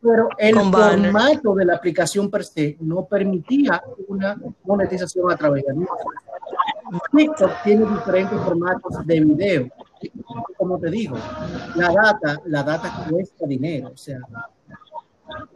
pero 0.00 0.30
el 0.38 0.54
Con 0.54 0.72
formato 0.72 1.54
de 1.54 1.66
la 1.66 1.74
aplicación 1.74 2.30
per 2.30 2.44
se 2.44 2.78
no 2.80 3.04
permitía 3.04 3.82
una 4.08 4.34
monetización 4.64 5.30
a 5.30 5.36
través 5.36 5.62
de 5.62 5.74
TikTok 7.14 7.50
tiene 7.64 7.84
diferentes 7.84 8.40
formatos 8.40 9.06
de 9.06 9.20
video. 9.20 9.68
Como 10.56 10.78
te 10.78 10.90
digo, 10.90 11.18
la 11.74 11.92
data, 11.92 12.40
la 12.46 12.62
data 12.62 13.06
cuesta 13.10 13.46
dinero. 13.46 13.90
O 13.92 13.96
sea, 13.98 14.20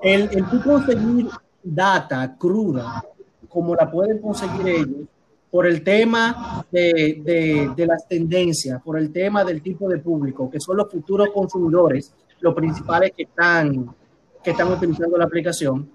el, 0.03 0.29
el 0.33 0.45
conseguir 0.63 1.29
data 1.63 2.37
cruda, 2.37 3.05
como 3.49 3.75
la 3.75 3.91
pueden 3.91 4.19
conseguir 4.19 4.69
ellos, 4.69 5.09
por 5.51 5.67
el 5.67 5.83
tema 5.83 6.65
de, 6.71 7.21
de, 7.25 7.71
de, 7.75 7.87
las 7.87 8.07
tendencias, 8.07 8.81
por 8.83 8.99
el 8.99 9.13
tema 9.13 9.45
del 9.45 9.61
tipo 9.61 9.89
de 9.89 9.99
público, 9.99 10.49
que 10.49 10.61
son 10.61 10.77
los 10.77 10.91
futuros 10.91 11.31
consumidores, 11.31 12.15
los 12.41 12.55
principales 12.55 13.13
que 13.17 13.25
están, 13.25 13.95
que 14.43 14.53
están 14.53 14.73
utilizando 14.73 15.19
la 15.19 15.25
aplicación, 15.25 15.91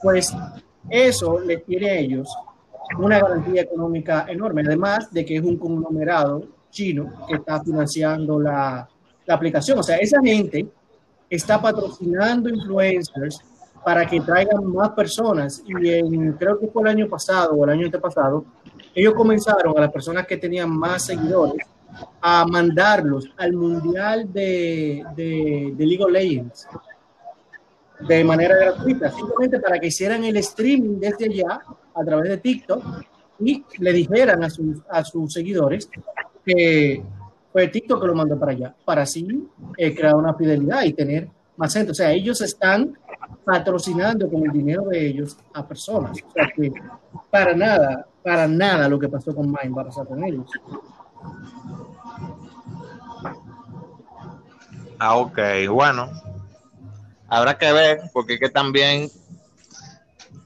pues 0.00 0.32
eso 0.88 1.40
les 1.40 1.64
tiene 1.64 1.90
a 1.90 1.98
ellos 1.98 2.28
una 2.98 3.20
garantía 3.20 3.62
económica 3.62 4.26
enorme, 4.28 4.62
además 4.64 5.12
de 5.12 5.24
que 5.24 5.36
es 5.36 5.42
un 5.42 5.56
conglomerado 5.56 6.44
chino 6.70 7.12
que 7.28 7.34
está 7.34 7.62
financiando 7.62 8.40
la, 8.40 8.88
la 9.26 9.34
aplicación. 9.34 9.78
O 9.78 9.82
sea, 9.82 9.96
esa 9.96 10.20
gente 10.22 10.68
está 11.30 11.62
patrocinando 11.62 12.48
influencers 12.48 13.40
para 13.84 14.06
que 14.06 14.20
traigan 14.20 14.66
más 14.66 14.90
personas. 14.90 15.62
Y 15.66 15.72
creo 16.32 16.58
que 16.58 16.66
fue 16.66 16.82
el 16.82 16.88
año 16.88 17.08
pasado 17.08 17.54
o 17.54 17.64
el 17.64 17.70
año 17.70 17.86
antepasado, 17.86 18.44
ellos 18.94 19.14
comenzaron 19.14 19.76
a 19.78 19.80
las 19.82 19.92
personas 19.92 20.26
que 20.26 20.36
tenían 20.36 20.70
más 20.70 21.06
seguidores 21.06 21.66
a 22.20 22.44
mandarlos 22.44 23.30
al 23.36 23.52
mundial 23.52 24.32
de, 24.32 25.04
de, 25.16 25.72
de 25.76 25.86
League 25.86 26.04
of 26.04 26.10
Legends 26.10 26.68
de 28.00 28.24
manera 28.24 28.56
gratuita, 28.56 29.10
simplemente 29.12 29.60
para 29.60 29.78
que 29.78 29.88
hicieran 29.88 30.24
el 30.24 30.36
streaming 30.38 30.98
desde 30.98 31.26
allá 31.26 31.60
a 31.94 32.04
través 32.04 32.30
de 32.30 32.38
TikTok 32.38 32.82
y 33.40 33.64
le 33.78 33.92
dijeran 33.92 34.42
a 34.44 34.50
sus, 34.50 34.78
a 34.88 35.04
sus 35.04 35.32
seguidores 35.32 35.88
que 36.44 37.02
fue 37.52 37.68
TikTok 37.68 38.00
que 38.00 38.06
lo 38.06 38.14
mandó 38.14 38.38
para 38.38 38.52
allá, 38.52 38.74
para 38.84 39.02
así 39.02 39.48
eh, 39.76 39.94
crear 39.94 40.14
una 40.14 40.34
fidelidad 40.34 40.82
y 40.84 40.92
tener 40.92 41.28
más 41.56 41.74
gente. 41.74 41.92
O 41.92 41.94
sea, 41.94 42.12
ellos 42.12 42.40
están 42.40 42.96
patrocinando 43.44 44.28
con 44.28 44.44
el 44.44 44.52
dinero 44.52 44.84
de 44.84 45.08
ellos 45.08 45.36
a 45.54 45.66
personas. 45.66 46.12
O 46.26 46.30
sea, 46.32 46.48
que 46.54 46.72
para 47.30 47.54
nada, 47.54 48.06
para 48.22 48.46
nada 48.46 48.88
lo 48.88 48.98
que 48.98 49.08
pasó 49.08 49.34
con 49.34 49.46
Mind 49.46 49.76
va 49.76 49.88
con 50.04 50.24
ellos. 50.24 50.50
Ah, 54.98 55.16
ok, 55.16 55.38
bueno. 55.70 56.10
Habrá 57.28 57.56
que 57.56 57.72
ver, 57.72 58.00
porque 58.12 58.38
que 58.38 58.48
también, 58.48 59.08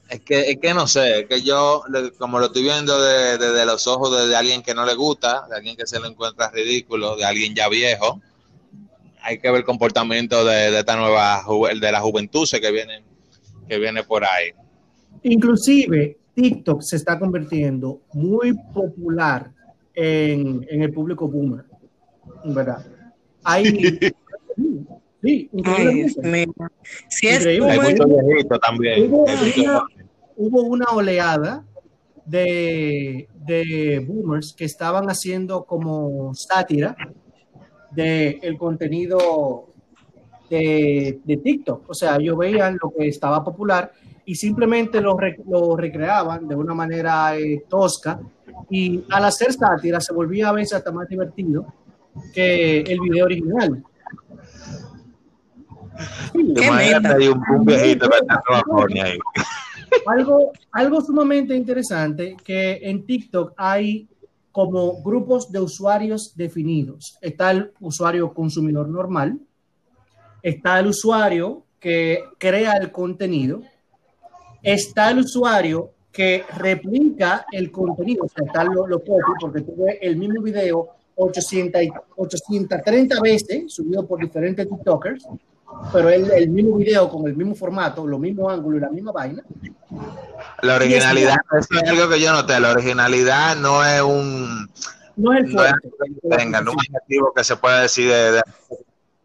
es 0.09 0.21
que, 0.21 0.51
es 0.51 0.57
que 0.59 0.73
no 0.73 0.87
sé, 0.87 1.21
es 1.21 1.25
que 1.25 1.41
yo, 1.41 1.83
como 2.19 2.39
lo 2.39 2.47
estoy 2.47 2.63
viendo 2.63 3.01
desde 3.01 3.37
de, 3.37 3.51
de 3.53 3.65
los 3.65 3.87
ojos 3.87 4.15
de, 4.15 4.27
de, 4.27 4.35
alguien 4.35 4.61
que 4.61 4.75
no 4.75 4.85
le 4.85 4.93
gusta, 4.93 5.47
de 5.49 5.55
alguien 5.55 5.75
que 5.75 5.87
se 5.87 5.99
le 5.99 6.07
encuentra 6.07 6.51
ridículo, 6.51 7.15
de 7.15 7.25
alguien 7.25 7.55
ya 7.55 7.67
viejo, 7.69 8.21
hay 9.21 9.39
que 9.39 9.49
ver 9.49 9.61
el 9.61 9.65
comportamiento 9.65 10.45
de, 10.45 10.69
de 10.71 10.79
esta 10.79 10.95
nueva, 10.95 11.43
de 11.79 11.91
la 11.91 12.01
juventud 12.01 12.47
que 12.47 12.71
viene, 12.71 13.03
que 13.67 13.79
viene 13.79 14.03
por 14.03 14.23
ahí. 14.23 14.51
Inclusive, 15.23 16.17
TikTok 16.35 16.81
se 16.81 16.97
está 16.97 17.17
convirtiendo 17.17 18.01
muy 18.13 18.53
popular 18.73 19.51
en, 19.95 20.65
en 20.69 20.83
el 20.83 20.93
público 20.93 21.27
boomer, 21.27 21.65
¿verdad? 22.43 22.85
Hay, 23.43 23.99
sí, 25.25 25.49
increíble. 25.51 26.47
Sí, 27.09 27.27
es 27.27 27.45
Hay 27.45 27.59
muchos 27.59 28.07
viejitos 28.07 28.59
también. 28.59 29.11
Hubo 29.11 29.23
una, 29.23 29.83
hubo 30.37 30.61
una 30.63 30.85
oleada 30.91 31.65
de, 32.25 33.27
de 33.45 34.05
boomers 34.07 34.53
que 34.53 34.65
estaban 34.65 35.09
haciendo 35.09 35.63
como 35.63 36.33
sátira 36.33 36.95
del 37.91 38.39
de 38.41 38.57
contenido 38.57 39.67
de, 40.49 41.19
de, 41.23 41.37
TikTok. 41.37 41.89
O 41.89 41.93
sea, 41.93 42.17
ellos 42.17 42.37
veían 42.37 42.77
lo 42.81 42.91
que 42.91 43.07
estaba 43.07 43.43
popular 43.43 43.91
y 44.25 44.35
simplemente 44.35 45.01
lo, 45.01 45.17
lo 45.49 45.77
recreaban 45.77 46.47
de 46.47 46.55
una 46.55 46.73
manera 46.73 47.37
eh, 47.37 47.63
tosca 47.69 48.19
y 48.69 49.03
al 49.11 49.25
hacer 49.25 49.53
sátira 49.53 50.01
se 50.01 50.13
volvía 50.13 50.49
a 50.49 50.53
veces 50.53 50.73
hasta 50.73 50.91
más 50.91 51.07
divertido 51.07 51.65
que 52.33 52.79
el 52.81 52.99
video 52.99 53.25
original. 53.25 53.83
Sí, 56.31 57.27
un, 57.27 57.43
un 57.55 57.65
viejito 57.65 58.09
ahí. 59.01 59.17
Algo, 60.05 60.51
algo 60.71 61.01
sumamente 61.01 61.55
interesante 61.55 62.35
que 62.43 62.79
en 62.83 63.05
TikTok 63.05 63.53
hay 63.57 64.07
como 64.51 65.01
grupos 65.01 65.51
de 65.51 65.59
usuarios 65.59 66.33
definidos. 66.35 67.17
Está 67.21 67.51
el 67.51 67.73
usuario 67.79 68.33
consumidor 68.33 68.87
normal, 68.87 69.39
está 70.41 70.79
el 70.79 70.87
usuario 70.87 71.65
que 71.79 72.23
crea 72.37 72.77
el 72.77 72.91
contenido, 72.91 73.61
está 74.63 75.11
el 75.11 75.19
usuario 75.19 75.91
que 76.11 76.45
replica 76.57 77.45
el 77.51 77.69
contenido, 77.69 78.23
o 78.23 78.29
sea, 78.29 78.45
está 78.45 78.63
lo, 78.63 78.87
lo 78.87 78.99
copy, 78.99 79.33
porque 79.41 79.61
tú 79.61 79.75
ves 79.77 79.97
el 80.01 80.15
mismo 80.15 80.41
video 80.41 80.87
800, 81.15 81.81
830 82.15 83.21
veces 83.21 83.73
subido 83.73 84.07
por 84.07 84.19
diferentes 84.19 84.67
TikTokers, 84.67 85.27
pero 85.91 86.09
el, 86.09 86.31
el 86.31 86.49
mismo 86.49 86.77
video 86.77 87.09
con 87.09 87.27
el 87.27 87.35
mismo 87.35 87.55
formato, 87.55 88.05
los 88.05 88.19
mismos 88.19 88.51
ángulos 88.53 88.79
y 88.79 88.81
la 88.81 88.89
misma 88.89 89.11
vaina. 89.11 89.43
La 90.61 90.75
originalidad, 90.75 91.37
eso 91.59 91.67
es 91.81 91.89
algo 91.89 92.09
que 92.09 92.19
yo 92.19 92.31
noté, 92.31 92.59
la 92.59 92.71
originalidad 92.71 93.55
no 93.57 93.83
es 93.83 94.01
un... 94.01 94.69
No 95.17 95.33
es 95.33 95.45
el 95.45 95.53
no 95.53 95.63
es 95.63 95.73
que 95.81 96.37
tenga, 96.37 96.61
no 96.61 96.71
es 96.71 96.77
un 96.89 96.95
objetivo 96.95 97.33
que 97.33 97.43
se 97.43 97.55
puede 97.55 97.83
decir 97.83 98.09
de, 98.09 98.31
de, 98.33 98.41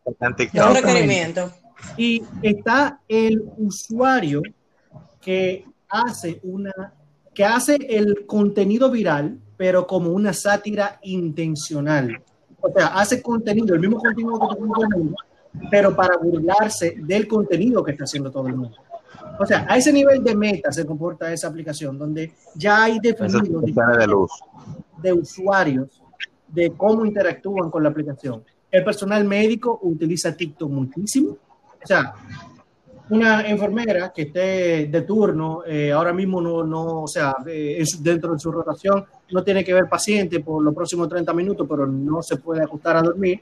de 0.05 0.35
TikTok. 0.37 0.69
un 0.69 0.75
requerimiento. 0.77 1.53
Y 1.97 2.23
está 2.43 3.01
el 3.09 3.43
usuario 3.57 4.43
que 5.21 5.65
hace 5.89 6.41
una 6.45 6.95
que 7.35 7.45
hace 7.45 7.77
el 7.89 8.27
contenido 8.27 8.91
viral, 8.91 9.39
pero 9.57 9.87
como 9.87 10.11
una 10.11 10.33
sátira 10.33 10.99
intencional. 11.03 12.23
O 12.61 12.71
sea, 12.71 12.89
hace 12.89 13.23
contenido, 13.23 13.75
el 13.75 13.81
mismo 13.81 13.99
contenido 13.99 14.39
que 14.39 14.61
mundo, 14.61 15.17
pero 15.71 15.95
para 15.95 16.17
burlarse 16.17 16.97
del 16.99 17.27
contenido 17.27 17.83
que 17.83 17.93
está 17.93 18.05
haciendo 18.05 18.31
todo 18.31 18.47
el 18.47 18.57
mundo. 18.57 18.77
O 19.39 19.47
sea, 19.47 19.67
a 19.69 19.77
ese 19.77 19.93
nivel 19.93 20.23
de 20.23 20.37
meta 20.37 20.71
se 20.71 20.85
comporta 20.85 21.33
esa 21.33 21.49
aplicación, 21.49 21.99
donde 21.99 22.33
ya 22.55 22.85
hay 22.85 23.01
definido 23.01 23.61
de, 23.61 24.07
luz. 24.07 24.31
de 25.03 25.13
usuarios 25.13 26.03
de 26.49 26.73
cómo 26.77 27.07
interactúan 27.07 27.71
con 27.71 27.83
la 27.83 27.89
aplicación. 27.89 28.45
El 28.71 28.85
personal 28.85 29.25
médico 29.25 29.79
utiliza 29.83 30.37
TikTok 30.37 30.71
muchísimo. 30.71 31.37
O 31.83 31.87
sea, 31.87 32.13
una 33.11 33.49
enfermera 33.49 34.13
que 34.13 34.23
esté 34.23 34.87
de 34.87 35.03
turno, 35.03 35.63
eh, 35.67 35.91
ahora 35.91 36.13
mismo 36.13 36.41
no, 36.41 36.63
no 36.63 37.03
o 37.03 37.09
sea, 37.09 37.37
eh, 37.47 37.83
dentro 38.01 38.33
de 38.33 38.39
su 38.39 38.53
rotación 38.53 39.05
no 39.33 39.43
tiene 39.43 39.65
que 39.65 39.75
ver 39.75 39.89
paciente 39.89 40.41
por 40.41 40.63
los 40.63 40.75
próximos 40.75 41.09
30 41.09 41.33
minutos, 41.33 41.67
pero 41.69 41.87
no 41.87 42.23
se 42.23 42.37
puede 42.37 42.63
acostar 42.63 42.97
a 42.97 43.03
dormir, 43.03 43.41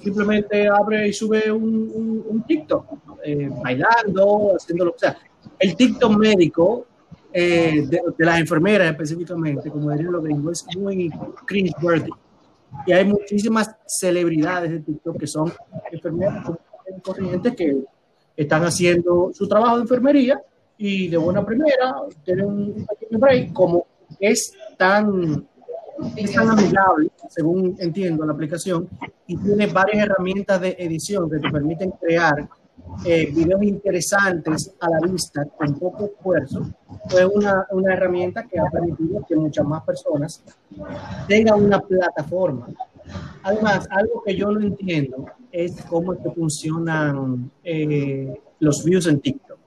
simplemente 0.00 0.68
abre 0.68 1.08
y 1.08 1.12
sube 1.12 1.50
un, 1.50 1.64
un- 1.94 2.24
un 2.28 2.42
TikTok, 2.44 2.84
eh, 3.24 3.50
bailando, 3.62 4.52
haciendo 4.56 4.84
lo 4.86 4.92
que 4.92 4.98
sea. 5.00 5.16
El 5.58 5.76
TikTok 5.76 6.16
médico 6.16 6.86
eh, 7.32 7.84
de, 7.88 8.00
de 8.16 8.24
las 8.24 8.38
enfermeras 8.40 8.90
específicamente, 8.90 9.70
como 9.70 9.90
dirían 9.90 10.12
los 10.12 10.22
gringos, 10.22 10.64
es 10.68 10.76
muy 10.76 11.10
cringe-worthy. 11.46 12.10
Y 12.86 12.92
hay 12.92 13.04
muchísimas 13.04 13.70
celebridades 13.86 14.70
de 14.70 14.80
TikTok 14.80 15.18
que 15.18 15.26
son 15.26 15.52
enfermeras 15.90 16.50
corrientes 17.02 17.54
que 17.54 17.84
están 18.36 18.62
haciendo 18.64 19.30
su 19.34 19.46
trabajo 19.46 19.76
de 19.76 19.82
enfermería 19.82 20.40
y 20.78 21.08
de 21.08 21.16
buena 21.16 21.44
primera 21.44 21.94
tienen 22.24 22.46
un 22.46 22.86
pequeño 22.86 23.18
break, 23.18 23.52
como 23.52 23.86
es 24.18 24.52
tan, 24.78 25.46
es 26.16 26.32
tan 26.32 26.50
amigable, 26.50 27.10
según 27.28 27.76
entiendo 27.78 28.24
la 28.24 28.32
aplicación, 28.32 28.88
y 29.26 29.36
tiene 29.36 29.66
varias 29.66 30.06
herramientas 30.06 30.60
de 30.60 30.76
edición 30.78 31.30
que 31.30 31.38
te 31.38 31.50
permiten 31.50 31.90
crear 31.92 32.48
eh, 33.04 33.32
videos 33.32 33.62
interesantes 33.62 34.74
a 34.80 34.90
la 34.90 35.00
vista 35.00 35.44
con 35.56 35.78
poco 35.78 36.04
esfuerzo, 36.06 36.66
pues 37.10 37.26
una, 37.32 37.66
una 37.70 37.94
herramienta 37.94 38.44
que 38.44 38.58
ha 38.58 38.70
permitido 38.70 39.24
que 39.26 39.36
muchas 39.36 39.64
más 39.64 39.82
personas 39.82 40.42
tengan 41.26 41.62
una 41.62 41.80
plataforma. 41.80 42.68
Además, 43.42 43.86
algo 43.90 44.22
que 44.24 44.36
yo 44.36 44.50
no 44.50 44.60
entiendo 44.60 45.26
es 45.50 45.82
cómo 45.82 46.12
es 46.12 46.20
que 46.20 46.30
funcionan 46.30 47.50
eh, 47.64 48.40
los 48.60 48.84
views 48.84 49.06
en 49.06 49.20
TikTok. 49.20 49.58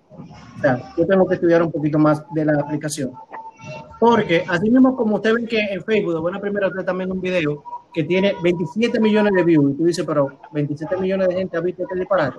O 0.57 0.61
sea, 0.61 0.93
yo 0.97 1.05
tengo 1.05 1.27
que 1.27 1.35
estudiar 1.35 1.61
un 1.61 1.71
poquito 1.71 1.99
más 1.99 2.23
de 2.33 2.45
la 2.45 2.59
aplicación. 2.59 3.11
Porque 3.99 4.43
así 4.47 4.69
mismo 4.69 4.95
como 4.95 5.15
ustedes 5.15 5.35
ven 5.35 5.47
que 5.47 5.59
en 5.59 5.83
Facebook, 5.83 6.13
de 6.13 6.19
buena 6.19 6.39
primera, 6.39 6.67
usted 6.67 6.83
también 6.83 7.11
un 7.11 7.21
video 7.21 7.63
que 7.93 8.03
tiene 8.03 8.35
27 8.43 8.99
millones 8.99 9.33
de 9.33 9.43
views, 9.43 9.71
y 9.71 9.77
tú 9.77 9.85
dices, 9.85 10.05
pero 10.05 10.37
27 10.51 10.97
millones 10.97 11.29
de 11.29 11.35
gente 11.35 11.57
ha 11.57 11.61
visto 11.61 11.83
este 11.83 11.95
disparate. 11.95 12.37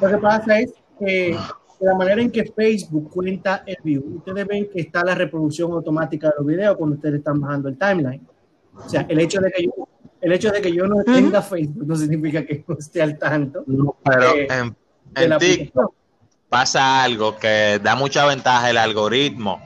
Lo 0.00 0.08
que 0.08 0.16
pasa 0.16 0.60
es 0.60 0.72
que 0.98 1.36
de 1.80 1.86
la 1.86 1.94
manera 1.94 2.20
en 2.20 2.30
que 2.30 2.44
Facebook 2.44 3.10
cuenta 3.10 3.62
el 3.66 3.76
view, 3.82 4.16
ustedes 4.16 4.46
ven 4.46 4.68
que 4.70 4.80
está 4.80 5.04
la 5.04 5.14
reproducción 5.14 5.72
automática 5.72 6.28
de 6.28 6.34
los 6.38 6.46
videos 6.46 6.76
cuando 6.76 6.96
ustedes 6.96 7.16
están 7.16 7.40
bajando 7.40 7.68
el 7.68 7.78
timeline. 7.78 8.26
O 8.74 8.88
sea, 8.88 9.06
el 9.08 9.18
hecho 9.18 9.40
de 9.40 9.50
que 9.50 9.64
yo, 9.64 9.88
el 10.20 10.32
hecho 10.32 10.50
de 10.50 10.60
que 10.60 10.72
yo 10.72 10.86
no 10.86 11.02
tenga 11.04 11.42
Facebook 11.42 11.86
no 11.86 11.96
significa 11.96 12.44
que 12.44 12.64
no 12.66 12.76
esté 12.78 13.02
al 13.02 13.18
tanto 13.18 13.64
Pero 13.66 14.34
Eh, 14.36 14.48
en, 14.50 14.76
en 15.16 15.38
TikTok 15.38 15.94
pasa 16.50 17.02
algo 17.02 17.36
que 17.36 17.80
da 17.82 17.94
mucha 17.94 18.26
ventaja 18.26 18.68
el 18.68 18.76
algoritmo, 18.76 19.60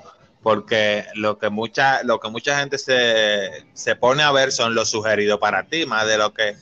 porque 0.44 1.07
lo 1.14 1.38
que 1.38 1.48
mucha, 1.48 2.02
lo 2.02 2.20
que 2.20 2.28
mucha 2.28 2.61
gente 2.61 2.76
se, 2.76 3.66
se 3.72 3.96
pone 3.96 4.22
a 4.22 4.30
ver 4.30 4.52
son 4.52 4.74
los 4.74 4.90
sugeridos 4.90 5.40
para 5.40 5.66
ti, 5.66 5.87
más 5.87 6.07
de 6.07 6.18
lo 6.18 6.35
que 6.35 6.54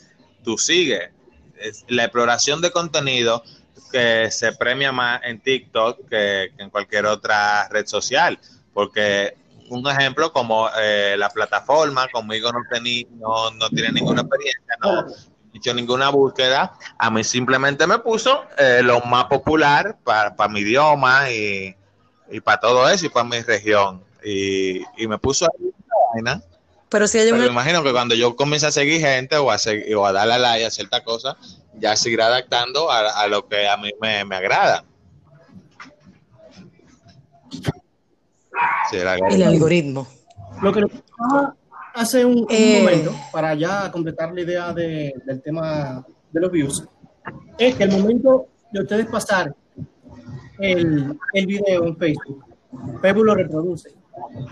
tú 0.45 0.57
sigues. 0.57 1.11
Es 1.59 1.85
la 1.88 2.05
exploración 2.05 2.61
de 2.61 2.71
contenido 2.71 3.42
que 3.90 4.31
se 4.31 4.53
premia 4.53 4.92
más 4.92 5.21
en 5.25 5.40
TikTok 5.40 6.09
que, 6.09 6.53
en 6.59 6.71
cualquier 6.71 7.07
otra 7.07 7.68
red 7.71 7.85
social, 7.87 8.38
porque 8.73 9.37
un 9.68 9.85
ejemplo 9.88 10.33
como 10.33 10.68
eh, 10.81 11.16
la 11.18 11.29
plataforma, 11.31 12.07
conmigo 12.07 12.53
no, 12.53 12.61
tení, 12.71 13.09
no, 13.11 13.51
no 13.51 13.68
tiene 13.68 13.90
ninguna 13.90 14.21
experiencia, 14.23 14.77
no 14.81 15.07
he 15.53 15.59
hecho 15.59 15.75
ninguna 15.75 16.09
búsqueda, 16.11 16.73
a 16.99 17.11
mí 17.11 17.25
simplemente 17.25 17.85
me 17.88 17.99
puso 17.99 18.45
eh, 18.57 18.81
lo 18.85 19.01
más 19.01 19.25
popular 19.25 19.99
para 20.05 20.49
mi 20.49 20.61
idioma 20.61 21.29
y, 21.31 21.75
y 22.33 22.40
para 22.40 22.59
todo 22.61 22.88
eso 22.88 23.07
y 23.07 23.09
para 23.11 23.29
mi 23.29 23.40
región. 23.40 24.03
Y, 24.25 24.79
y 24.97 25.07
me 25.07 25.18
puso 25.18 25.45
ahí 25.47 25.66
una 25.66 26.33
vaina. 26.33 26.42
Pero 26.88 27.07
si 27.07 27.18
hay 27.18 27.25
Pero 27.27 27.37
me 27.37 27.42
una... 27.45 27.53
imagino 27.53 27.83
que 27.83 27.92
cuando 27.92 28.14
yo 28.14 28.35
comience 28.37 28.66
a 28.66 28.71
seguir 28.73 29.01
gente 29.01 29.37
o 29.37 29.51
a, 29.51 29.59
seguir, 29.59 29.95
o 29.97 30.05
a 30.05 30.12
darle 30.12 30.35
a 30.35 30.38
like 30.38 30.66
a 30.66 30.71
cierta 30.71 31.03
cosa, 31.05 31.37
ya 31.79 31.97
seguirá 31.97 32.27
adaptando 32.27 32.90
a, 32.90 33.09
a 33.23 33.27
lo 33.29 33.47
que 33.49 33.66
a 33.68 33.77
mí 33.77 33.90
me, 34.01 34.25
me 34.25 34.37
agrada. 34.37 34.85
Sí, 38.90 38.97
el 38.97 39.09
El 39.31 39.42
algoritmo. 39.42 40.07
Lo 40.61 40.73
que 40.73 40.81
nos 40.83 40.90
hace 41.95 42.25
un, 42.25 42.38
un 42.40 42.47
Eh. 42.51 42.79
momento, 42.81 43.14
para 43.33 43.55
ya 43.55 43.90
completar 43.90 44.33
la 44.33 44.40
idea 44.40 44.73
de- 44.73 45.12
del 45.25 45.42
tema 45.42 46.05
de 46.31 46.40
los 46.40 46.51
views, 46.51 46.85
es 47.59 47.75
que 47.75 47.85
el 47.85 47.90
momento 47.92 48.47
de 48.71 48.81
ustedes 48.83 49.07
pasar 49.07 49.55
el, 50.59 51.19
el 51.33 51.47
video 51.47 51.85
en 51.87 51.97
Facebook, 51.97 52.45
Facebook 53.01 53.25
lo 53.27 53.35
reproduce. 53.35 53.91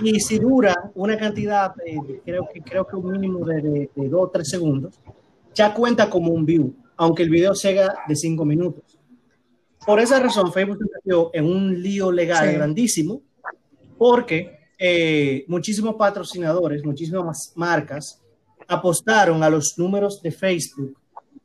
Y 0.03 0.19
si 0.21 0.39
dura 0.39 0.91
una 0.95 1.17
cantidad, 1.19 1.75
de- 1.75 2.21
creo, 2.25 2.49
que, 2.53 2.61
creo 2.61 2.87
que 2.87 2.97
un 2.97 3.13
mínimo 3.13 3.45
de, 3.47 3.61
de, 3.63 3.91
de 3.95 4.09
dos 4.09 4.23
o 4.23 4.29
tres 4.29 4.49
segundos, 4.49 4.99
ya 5.55 5.75
cuenta 5.75 6.09
como 6.09 6.33
un 6.33 6.45
view, 6.47 6.75
aunque 6.97 7.23
el 7.23 7.31
video 7.31 7.55
sea 7.55 7.95
de 8.09 8.17
cinco 8.17 8.45
minutos. 8.45 8.85
Por 9.85 9.99
esa 10.01 10.21
razón, 10.21 10.53
Facebook 10.53 10.79
se 10.79 10.91
metió 10.95 11.31
en 11.33 11.45
un 11.47 11.83
lío 11.83 12.11
legal 12.13 12.49
Sí. 12.49 12.55
grandísimo, 12.55 13.23
porque 13.99 14.59
eh, 14.79 15.45
muchísimos 15.49 15.95
patrocinadores, 15.97 16.85
muchísimas 16.85 17.53
marcas 17.57 18.21
apostaron 18.67 19.43
a 19.43 19.51
los 19.51 19.75
números 19.77 20.23
de 20.23 20.31
Facebook 20.31 20.97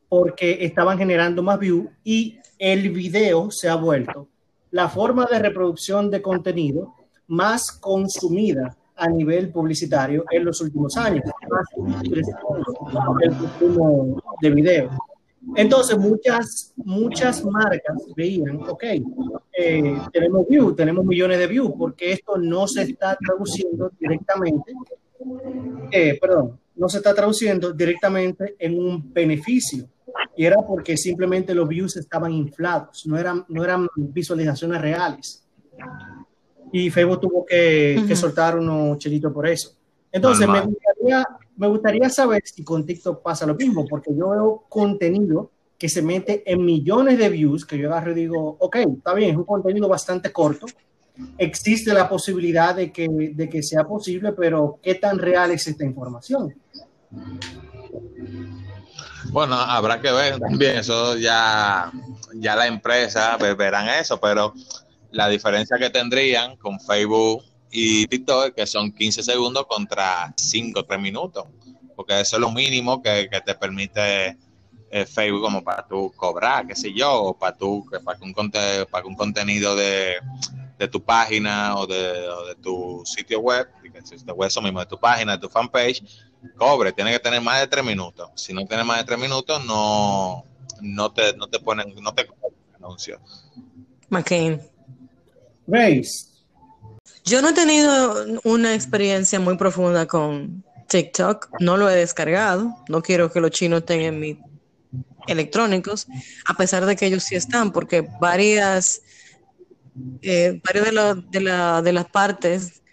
porque 0.07 0.57
estaban 0.61 0.97
generando 0.97 1.41
más 1.43 1.59
views 1.59 1.87
y 2.03 2.37
el 2.59 2.89
video 2.91 3.49
se 3.51 3.67
ha 3.67 3.75
vuelto 3.75 4.27
la 4.75 4.89
forma 4.89 5.25
de 5.25 5.39
reproducción 5.39 6.11
de 6.11 6.21
contenido 6.21 6.95
más 7.27 7.71
consumida 7.79 8.75
a 8.97 9.07
nivel 9.07 9.49
publicitario 9.49 10.25
en 10.29 10.43
los 10.43 10.59
últimos 10.59 10.97
años, 10.97 11.23
de 14.41 14.49
video. 14.49 14.89
Entonces, 15.55 15.97
muchas, 15.97 16.73
muchas 16.75 17.45
marcas 17.45 18.03
veían, 18.17 18.59
ok, 18.67 18.83
eh, 19.57 19.97
tenemos 20.11 20.45
views, 20.45 20.75
tenemos 20.75 21.05
millones 21.05 21.39
de 21.39 21.47
views, 21.47 21.71
porque 21.77 22.11
esto 22.11 22.37
no 22.37 22.67
se 22.67 22.81
está 22.81 23.15
traduciendo 23.15 23.93
directamente, 23.97 24.73
eh, 25.89 26.17
perdón, 26.19 26.59
no 26.75 26.89
se 26.89 26.97
está 26.97 27.13
traduciendo 27.13 27.71
directamente 27.71 28.57
en 28.59 28.77
un 28.77 29.13
beneficio. 29.13 29.87
Y 30.35 30.45
era 30.45 30.57
porque 30.57 30.97
simplemente 30.97 31.53
los 31.53 31.67
views 31.67 31.97
estaban 31.97 32.31
inflados, 32.31 33.05
no 33.05 33.17
eran, 33.17 33.45
no 33.49 33.63
eran 33.63 33.87
visualizaciones 33.95 34.81
reales. 34.81 35.43
Y 36.71 36.89
Facebook 36.89 37.21
tuvo 37.21 37.45
que, 37.45 38.03
que 38.05 38.13
Ujú. 38.13 38.21
soltar 38.21 38.57
unos 38.57 38.97
chelitos 38.97 39.31
por 39.31 39.47
eso. 39.47 39.75
Entonces, 40.11 40.47
me 40.47 40.61
gustaría, 40.61 41.25
me 41.57 41.67
gustaría 41.67 42.09
saber 42.09 42.41
si 42.45 42.63
con 42.63 42.85
TikTok 42.85 43.21
pasa 43.21 43.45
lo 43.45 43.55
mismo, 43.55 43.85
porque 43.85 44.15
yo 44.15 44.29
veo 44.29 44.63
contenido 44.69 45.51
que 45.77 45.89
se 45.89 46.01
mete 46.01 46.41
en 46.49 46.63
millones 46.63 47.17
de 47.17 47.29
views, 47.29 47.65
que 47.65 47.77
yo 47.77 47.89
agarro 47.89 48.11
y 48.11 48.15
digo, 48.15 48.55
ok, 48.59 48.77
está 48.97 49.13
bien, 49.13 49.31
es 49.31 49.37
un 49.37 49.43
contenido 49.43 49.89
bastante 49.89 50.31
corto, 50.31 50.67
existe 51.37 51.93
la 51.93 52.07
posibilidad 52.07 52.75
de 52.75 52.91
que, 52.91 53.07
de 53.09 53.49
que 53.49 53.61
sea 53.61 53.83
posible, 53.83 54.31
pero 54.31 54.79
¿qué 54.81 54.95
tan 54.95 55.19
real 55.19 55.51
es 55.51 55.67
esta 55.67 55.83
información? 55.83 56.53
Bueno, 59.31 59.55
habrá 59.55 59.99
que 60.01 60.11
ver 60.11 60.39
también, 60.39 60.77
eso 60.77 61.17
ya, 61.17 61.91
ya 62.35 62.55
la 62.55 62.67
empresa 62.67 63.37
ve- 63.37 63.53
verán 63.53 63.89
eso, 63.89 64.19
pero 64.19 64.53
la 65.11 65.27
diferencia 65.27 65.77
que 65.77 65.89
tendrían 65.89 66.55
con 66.57 66.79
Facebook 66.79 67.43
y 67.71 68.05
TikTok 68.07 68.45
es 68.47 68.53
que 68.53 68.67
son 68.67 68.91
15 68.91 69.23
segundos 69.23 69.65
contra 69.67 70.33
5 70.37 70.79
o 70.81 70.85
3 70.85 70.99
minutos, 71.01 71.45
porque 71.95 72.19
eso 72.21 72.37
es 72.37 72.39
lo 72.41 72.51
mínimo 72.51 73.01
que, 73.01 73.27
que 73.29 73.41
te 73.41 73.55
permite 73.55 74.37
eh, 74.91 75.05
Facebook 75.05 75.41
como 75.41 75.63
para 75.63 75.85
tú 75.85 76.13
cobrar, 76.15 76.65
qué 76.67 76.75
sé 76.75 76.93
yo, 76.93 77.11
o 77.13 77.37
para 77.37 77.55
tú, 77.57 77.85
para 78.03 78.17
que 78.17 78.23
un, 78.25 78.33
conte- 78.33 78.85
para 78.89 79.05
un 79.05 79.15
contenido 79.15 79.75
de, 79.75 80.15
de 80.77 80.87
tu 80.87 81.03
página 81.03 81.75
o 81.77 81.85
de, 81.87 81.97
de 82.47 82.55
tu 82.61 83.01
sitio 83.05 83.39
web, 83.39 83.67
sitio 84.03 84.33
web 84.33 84.47
eso 84.47 84.61
mismo, 84.61 84.79
de 84.79 84.85
tu 84.85 84.97
página, 84.99 85.33
de 85.33 85.39
tu 85.39 85.49
fanpage, 85.49 86.01
cobre, 86.57 86.91
tiene 86.93 87.11
que 87.11 87.19
tener 87.19 87.41
más 87.41 87.59
de 87.61 87.67
tres 87.67 87.83
minutos. 87.83 88.29
Si 88.35 88.53
no 88.53 88.65
tiene 88.65 88.83
más 88.83 88.99
de 88.99 89.03
tres 89.05 89.19
minutos, 89.19 89.63
no, 89.65 90.45
no 90.81 91.11
te, 91.11 91.35
no 91.35 91.47
te 91.47 91.59
ponen, 91.59 91.93
no 92.01 92.13
te 92.13 92.27
anuncio. 92.77 93.19
McCain. 94.09 94.61
Grace, 95.67 96.27
Yo 97.23 97.41
no 97.41 97.49
he 97.49 97.53
tenido 97.53 98.25
una 98.43 98.75
experiencia 98.75 99.39
muy 99.39 99.57
profunda 99.57 100.05
con 100.05 100.63
TikTok, 100.87 101.49
no 101.59 101.75
lo 101.77 101.89
he 101.89 101.95
descargado, 101.95 102.75
no 102.87 103.01
quiero 103.01 103.31
que 103.31 103.39
los 103.41 103.49
chinos 103.51 103.83
tengan 103.85 104.19
mis 104.19 104.37
electrónicos, 105.27 106.05
a 106.45 106.53
pesar 106.53 106.85
de 106.85 106.95
que 106.95 107.07
ellos 107.07 107.23
sí 107.23 107.35
están, 107.35 107.71
porque 107.71 108.07
varias, 108.21 109.01
eh, 110.21 110.61
varias 110.63 110.85
de, 110.85 110.91
la- 110.91 111.15
de, 111.15 111.39
la- 111.41 111.81
de 111.81 111.93
las 111.93 112.05
partes 112.05 112.83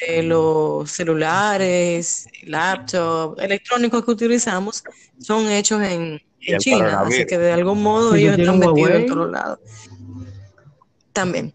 de 0.00 0.22
los 0.22 0.90
celulares, 0.90 2.28
laptops, 2.42 3.42
electrónicos 3.42 4.04
que 4.04 4.10
utilizamos 4.10 4.82
son 5.18 5.48
hechos 5.50 5.82
en, 5.82 6.20
China, 6.58 7.00
así 7.00 7.26
que 7.26 7.38
de 7.38 7.52
algún 7.52 7.82
modo 7.82 8.14
ellos 8.14 8.38
están 8.38 8.60
metidos 8.60 8.90
en 8.90 9.06
todos 9.06 9.30
lados. 9.32 9.58
También. 11.12 11.52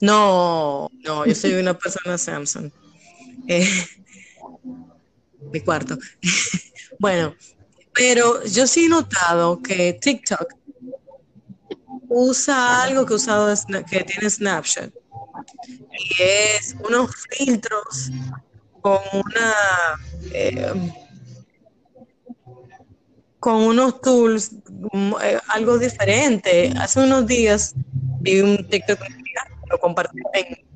No, 0.00 0.90
no, 1.04 1.24
yo 1.24 1.34
soy 1.36 1.54
una 1.54 1.78
persona 1.78 2.18
Samsung. 2.18 2.70
Eh, 3.48 3.66
mi 5.50 5.60
cuarto. 5.60 5.98
bueno, 6.98 7.34
pero 7.94 8.44
yo 8.44 8.66
sí 8.66 8.84
he 8.84 8.88
notado 8.88 9.60
que 9.60 9.94
TikTok 9.94 10.54
usa 12.08 12.82
algo 12.82 13.06
que, 13.06 13.14
usado, 13.14 13.52
que 13.88 14.04
tiene 14.04 14.28
Snapchat. 14.28 14.92
Y 15.92 16.22
es 16.22 16.76
unos 16.86 17.10
filtros 17.28 18.10
con 18.80 18.98
una... 19.12 19.54
Eh, 20.32 20.92
con 23.38 23.54
unos 23.54 24.02
tools, 24.02 24.52
mm, 24.92 25.14
eh, 25.22 25.38
algo 25.48 25.78
diferente. 25.78 26.72
Hace 26.78 27.00
unos 27.00 27.26
días 27.26 27.74
vi 28.20 28.40
un 28.40 28.68
TikTok, 28.68 29.00
lo 29.70 29.78
compartí 29.78 30.18
en, 30.34 30.70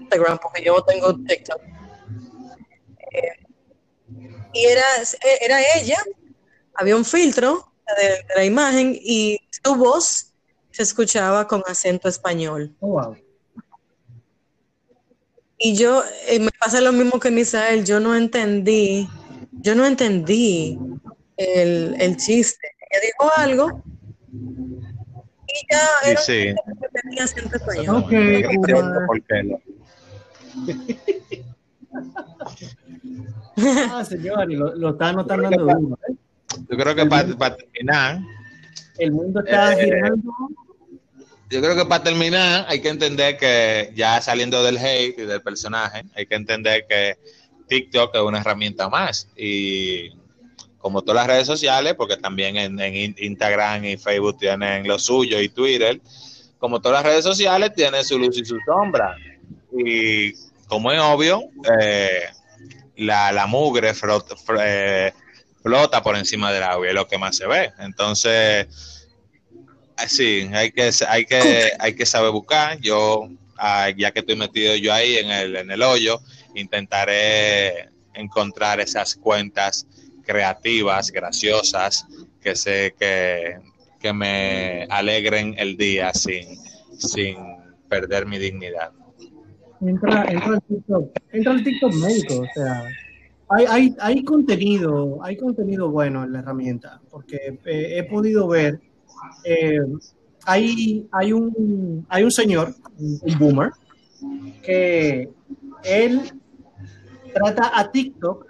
Instagram 0.00 0.38
porque 0.42 0.64
yo 0.64 0.82
tengo 0.82 1.14
TikTok. 1.14 1.60
Eh, 3.12 3.46
y 4.52 4.64
era, 4.64 4.82
era 5.40 5.60
ella, 5.76 5.98
había 6.74 6.96
un 6.96 7.04
filtro 7.04 7.72
de, 7.86 8.26
la 8.34 8.44
imagen 8.44 8.98
y 9.00 9.38
su 9.62 9.76
voz 9.76 10.32
se 10.72 10.82
escuchaba 10.82 11.46
con 11.46 11.62
acento 11.66 12.08
español. 12.08 12.74
Oh, 12.80 13.14
y 15.62 15.76
yo, 15.76 16.02
eh, 16.28 16.40
me 16.40 16.50
pasa 16.58 16.80
lo 16.80 16.90
mismo 16.92 17.20
que 17.20 17.30
Misael, 17.30 17.84
yo 17.84 18.00
no 18.00 18.16
entendí, 18.16 19.06
yo 19.52 19.74
no 19.74 19.84
entendí 19.84 20.78
el, 21.36 21.94
el 22.00 22.16
chiste. 22.16 22.68
Ella 22.90 23.00
dijo 23.04 23.30
algo 23.36 23.82
y 24.32 25.66
ya 25.70 25.80
era 26.10 26.20
sí. 26.20 26.54
que 26.80 26.88
tenía 27.02 27.24
acento 27.24 27.56
español. 27.56 28.04
Okay, 28.04 28.44
ah, 33.92 34.04
señor, 34.04 34.50
lo, 34.52 34.74
lo 34.74 34.90
está 34.90 35.12
notando. 35.12 35.70
¿eh? 35.70 36.14
Yo 36.68 36.76
creo 36.76 36.94
que 36.94 37.06
para, 37.06 37.36
para 37.36 37.56
terminar, 37.56 38.20
El 38.98 39.12
mundo 39.12 39.40
está 39.40 39.72
Eh, 39.74 39.84
girando. 39.84 40.30
Yo 41.50 41.60
creo 41.60 41.74
que 41.76 41.84
para 41.84 42.04
terminar 42.04 42.64
hay 42.68 42.80
que 42.80 42.88
entender 42.88 43.36
que 43.36 43.92
ya 43.94 44.20
saliendo 44.22 44.62
del 44.62 44.78
hate 44.78 45.18
y 45.18 45.22
del 45.22 45.42
personaje, 45.42 46.04
hay 46.14 46.26
que 46.26 46.36
entender 46.36 46.86
que 46.88 47.18
TikTok 47.68 48.14
es 48.14 48.20
una 48.22 48.40
herramienta 48.40 48.88
más 48.88 49.28
y 49.36 50.10
como 50.78 51.02
todas 51.02 51.16
las 51.16 51.26
redes 51.26 51.46
sociales, 51.46 51.94
porque 51.94 52.16
también 52.16 52.56
en, 52.56 52.80
en 52.80 52.96
In- 52.96 53.16
Instagram 53.18 53.84
y 53.84 53.96
Facebook 53.96 54.38
tienen 54.38 54.88
lo 54.88 54.98
suyo 54.98 55.40
y 55.40 55.48
Twitter, 55.50 56.00
como 56.58 56.80
todas 56.80 57.02
las 57.02 57.12
redes 57.12 57.24
sociales 57.24 57.72
tienen 57.74 58.04
su 58.04 58.18
luz 58.18 58.38
y 58.38 58.44
su 58.44 58.56
sombra 58.64 59.16
y 59.76 60.32
como 60.68 60.92
es 60.92 61.00
obvio, 61.00 61.42
eh, 61.80 62.22
la, 62.96 63.32
la 63.32 63.46
mugre 63.46 63.92
fr- 63.92 64.60
eh, 64.62 65.12
flota 65.62 66.02
por 66.02 66.16
encima 66.16 66.52
del 66.52 66.62
agua 66.62 66.86
y 66.86 66.88
es 66.90 66.94
lo 66.94 67.08
que 67.08 67.18
más 67.18 67.36
se 67.36 67.46
ve. 67.46 67.72
Entonces, 67.80 68.99
Sí, 70.08 70.48
hay 70.52 70.72
que, 70.72 70.90
hay 71.08 71.24
que, 71.24 71.72
hay 71.78 71.94
que 71.94 72.06
saber 72.06 72.30
buscar. 72.30 72.78
Yo, 72.80 73.28
ah, 73.58 73.90
ya 73.96 74.10
que 74.10 74.20
estoy 74.20 74.36
metido 74.36 74.74
yo 74.76 74.92
ahí 74.92 75.16
en 75.16 75.30
el, 75.30 75.56
en 75.56 75.70
el 75.70 75.82
hoyo, 75.82 76.20
intentaré 76.54 77.88
encontrar 78.14 78.80
esas 78.80 79.14
cuentas 79.14 79.86
creativas, 80.24 81.10
graciosas, 81.10 82.06
que 82.40 82.54
sé 82.54 82.94
que, 82.98 83.58
que 83.98 84.12
me 84.12 84.84
alegren 84.90 85.54
el 85.58 85.76
día 85.76 86.12
sin, 86.14 86.58
sin 86.98 87.36
perder 87.88 88.26
mi 88.26 88.38
dignidad. 88.38 88.92
Entra, 89.80 90.26
entra 90.28 90.54
al 90.54 90.62
TikTok, 90.62 91.18
entra 91.32 91.52
al 91.52 91.64
TikTok 91.64 91.94
médico, 91.94 92.40
o 92.40 92.46
sea, 92.54 92.84
hay, 93.48 93.64
hay, 93.68 93.96
hay 93.98 94.24
contenido, 94.24 95.18
hay 95.24 95.36
contenido 95.36 95.90
bueno 95.90 96.22
en 96.22 96.32
la 96.32 96.40
herramienta, 96.40 97.00
porque 97.10 97.58
eh, 97.64 97.98
he 97.98 98.04
podido 98.04 98.46
ver, 98.46 98.80
eh, 99.44 99.78
hay, 100.44 101.08
hay, 101.12 101.32
un, 101.32 102.06
hay 102.08 102.24
un 102.24 102.30
señor, 102.30 102.74
un 102.98 103.38
boomer, 103.38 103.70
que 104.62 105.28
él 105.84 106.20
trata 107.32 107.78
a 107.78 107.90
TikTok 107.90 108.46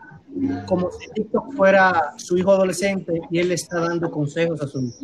como 0.67 0.91
si 0.93 1.11
TikTok 1.13 1.53
fuera 1.55 2.13
su 2.17 2.37
hijo 2.37 2.53
adolescente 2.53 3.21
y 3.31 3.39
él 3.39 3.49
le 3.49 3.55
está 3.55 3.81
dando 3.81 4.11
consejos 4.11 4.61
a 4.63 4.67
su 4.67 4.81
hijo. 4.81 4.97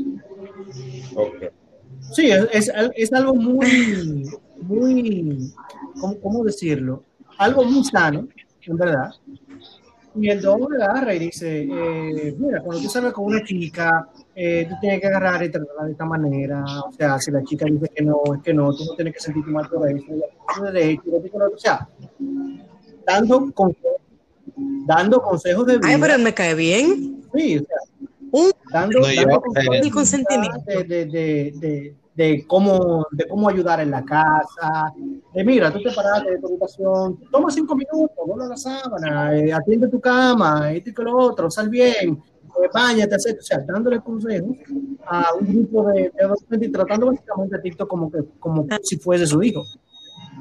Sí, 2.12 2.30
es, 2.30 2.46
es, 2.52 2.72
es 2.94 3.12
algo 3.12 3.34
muy, 3.34 4.30
muy, 4.60 5.52
¿cómo, 6.00 6.20
cómo 6.20 6.44
decirlo? 6.44 7.02
Algo 7.38 7.64
muy 7.64 7.84
sano, 7.84 8.28
en 8.62 8.76
verdad. 8.76 9.10
Y 10.14 10.30
el 10.30 10.40
don 10.40 10.72
agarra 10.80 11.14
y 11.14 11.18
dice, 11.18 11.62
eh, 11.62 12.34
mira, 12.38 12.62
cuando 12.62 12.82
tú 12.82 12.88
sales 12.88 13.12
con 13.12 13.26
una 13.26 13.44
chica, 13.44 14.08
eh, 14.38 14.66
tú 14.68 14.74
tienes 14.80 15.00
que 15.00 15.06
agarrar 15.06 15.42
y 15.42 15.50
tratarla 15.50 15.84
de 15.86 15.92
esta 15.92 16.04
manera. 16.04 16.62
O 16.86 16.92
sea, 16.92 17.18
si 17.18 17.30
la 17.30 17.42
chica 17.42 17.64
dice 17.64 17.88
que 17.94 18.04
no, 18.04 18.20
es 18.36 18.42
que 18.42 18.52
no, 18.52 18.70
tú 18.74 18.84
no 18.84 18.94
tienes 18.94 19.14
que 19.14 19.20
sentirte 19.20 19.50
mal 19.50 19.66
por 19.68 19.88
eso. 19.90 20.04
derecho. 20.62 21.02
O 21.10 21.58
sea, 21.58 21.88
dando 23.06 23.50
consejos, 23.52 23.96
dando 24.86 25.20
consejos 25.22 25.66
de 25.66 25.78
vida. 25.78 25.88
Ay, 25.88 25.96
pero 26.00 26.18
me 26.18 26.34
cae 26.34 26.54
bien. 26.54 27.22
Sí, 27.34 27.58
o 27.58 27.64
sea, 27.64 28.08
Un 28.30 28.50
dando, 28.72 29.00
No, 29.00 29.06
dando 29.06 29.20
eh, 29.22 29.40
consejos 29.40 29.76
el 29.82 29.92
consentimiento. 29.92 30.58
de, 30.66 30.84
de, 30.84 31.06
de, 31.06 31.52
de, 31.56 31.96
de 32.14 32.46
cómo, 32.46 33.06
de 33.12 33.26
cómo 33.28 33.48
ayudar 33.48 33.80
en 33.80 33.90
la 33.90 34.04
casa. 34.04 34.92
De 35.34 35.44
mira, 35.44 35.70
tú 35.72 35.82
te 35.82 35.92
paraste 35.92 36.30
de 36.32 36.38
tu 36.38 36.46
habitación, 36.48 37.18
toma 37.30 37.50
cinco 37.50 37.74
minutos, 37.74 38.16
dobla 38.26 38.46
la 38.48 38.56
sábana, 38.56 39.36
eh, 39.36 39.52
atiende 39.52 39.88
tu 39.88 40.00
cama, 40.00 40.72
esto 40.72 40.90
y 40.90 40.94
que 40.94 41.02
lo 41.02 41.16
otro, 41.16 41.50
sal 41.50 41.68
bien, 41.68 42.22
eh, 42.62 42.68
bañate. 42.72 43.16
O 43.16 43.42
sea, 43.42 43.58
dándole 43.58 44.00
consejos 44.00 44.56
a 45.06 45.34
un 45.38 45.46
grupo 45.46 45.88
de, 45.88 46.12
de 46.14 46.24
adolescentes 46.24 46.68
y 46.68 46.72
tratando 46.72 47.06
básicamente 47.06 47.56
a 47.56 47.62
TikTok 47.62 47.88
como, 47.88 48.10
que, 48.10 48.18
como 48.38 48.66
si 48.82 48.96
fuese 48.98 49.26
su 49.26 49.42
hijo. 49.42 49.62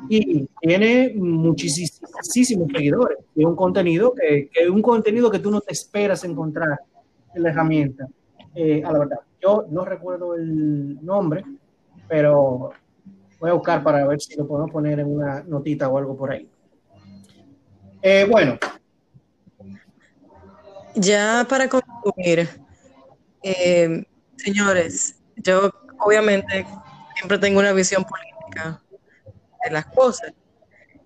Y 0.09 0.47
tiene 0.61 1.13
muchísimos 1.15 2.71
seguidores. 2.71 3.17
Y 3.35 3.43
un 3.43 3.55
contenido 3.55 4.13
que, 4.13 4.49
que 4.51 4.69
un 4.69 4.81
contenido 4.81 5.31
que 5.31 5.39
tú 5.39 5.51
no 5.51 5.61
te 5.61 5.73
esperas 5.73 6.23
encontrar 6.23 6.79
en 7.33 7.43
la 7.43 7.49
herramienta. 7.49 8.07
Eh, 8.53 8.81
a 8.83 8.91
la 8.91 8.99
verdad, 8.99 9.19
yo 9.41 9.65
no 9.69 9.83
recuerdo 9.83 10.35
el 10.35 11.03
nombre, 11.05 11.43
pero 12.07 12.71
voy 13.39 13.49
a 13.49 13.53
buscar 13.53 13.83
para 13.83 14.07
ver 14.07 14.19
si 14.21 14.35
lo 14.37 14.47
podemos 14.47 14.71
poner 14.71 14.99
en 14.99 15.07
una 15.07 15.43
notita 15.43 15.89
o 15.89 15.97
algo 15.97 16.15
por 16.15 16.31
ahí. 16.31 16.47
Eh, 18.01 18.25
bueno, 18.29 18.57
Ya 20.95 21.45
para 21.49 21.67
concluir, 21.67 22.49
eh, 23.43 24.05
señores, 24.37 25.15
yo 25.35 25.69
obviamente 25.99 26.65
siempre 27.15 27.37
tengo 27.37 27.59
una 27.59 27.73
visión 27.73 28.05
política 28.05 28.81
de 29.65 29.71
las 29.71 29.85
cosas 29.87 30.31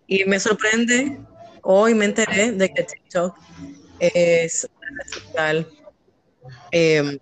y 0.05 0.25
me 0.25 0.39
sorprende, 0.39 1.19
hoy 1.63 1.95
me 1.95 2.05
enteré 2.05 2.51
de 2.51 2.69
que 2.69 2.83
TikTok 2.83 3.35
es 3.99 4.67
social 5.07 5.67
eh, 6.71 7.19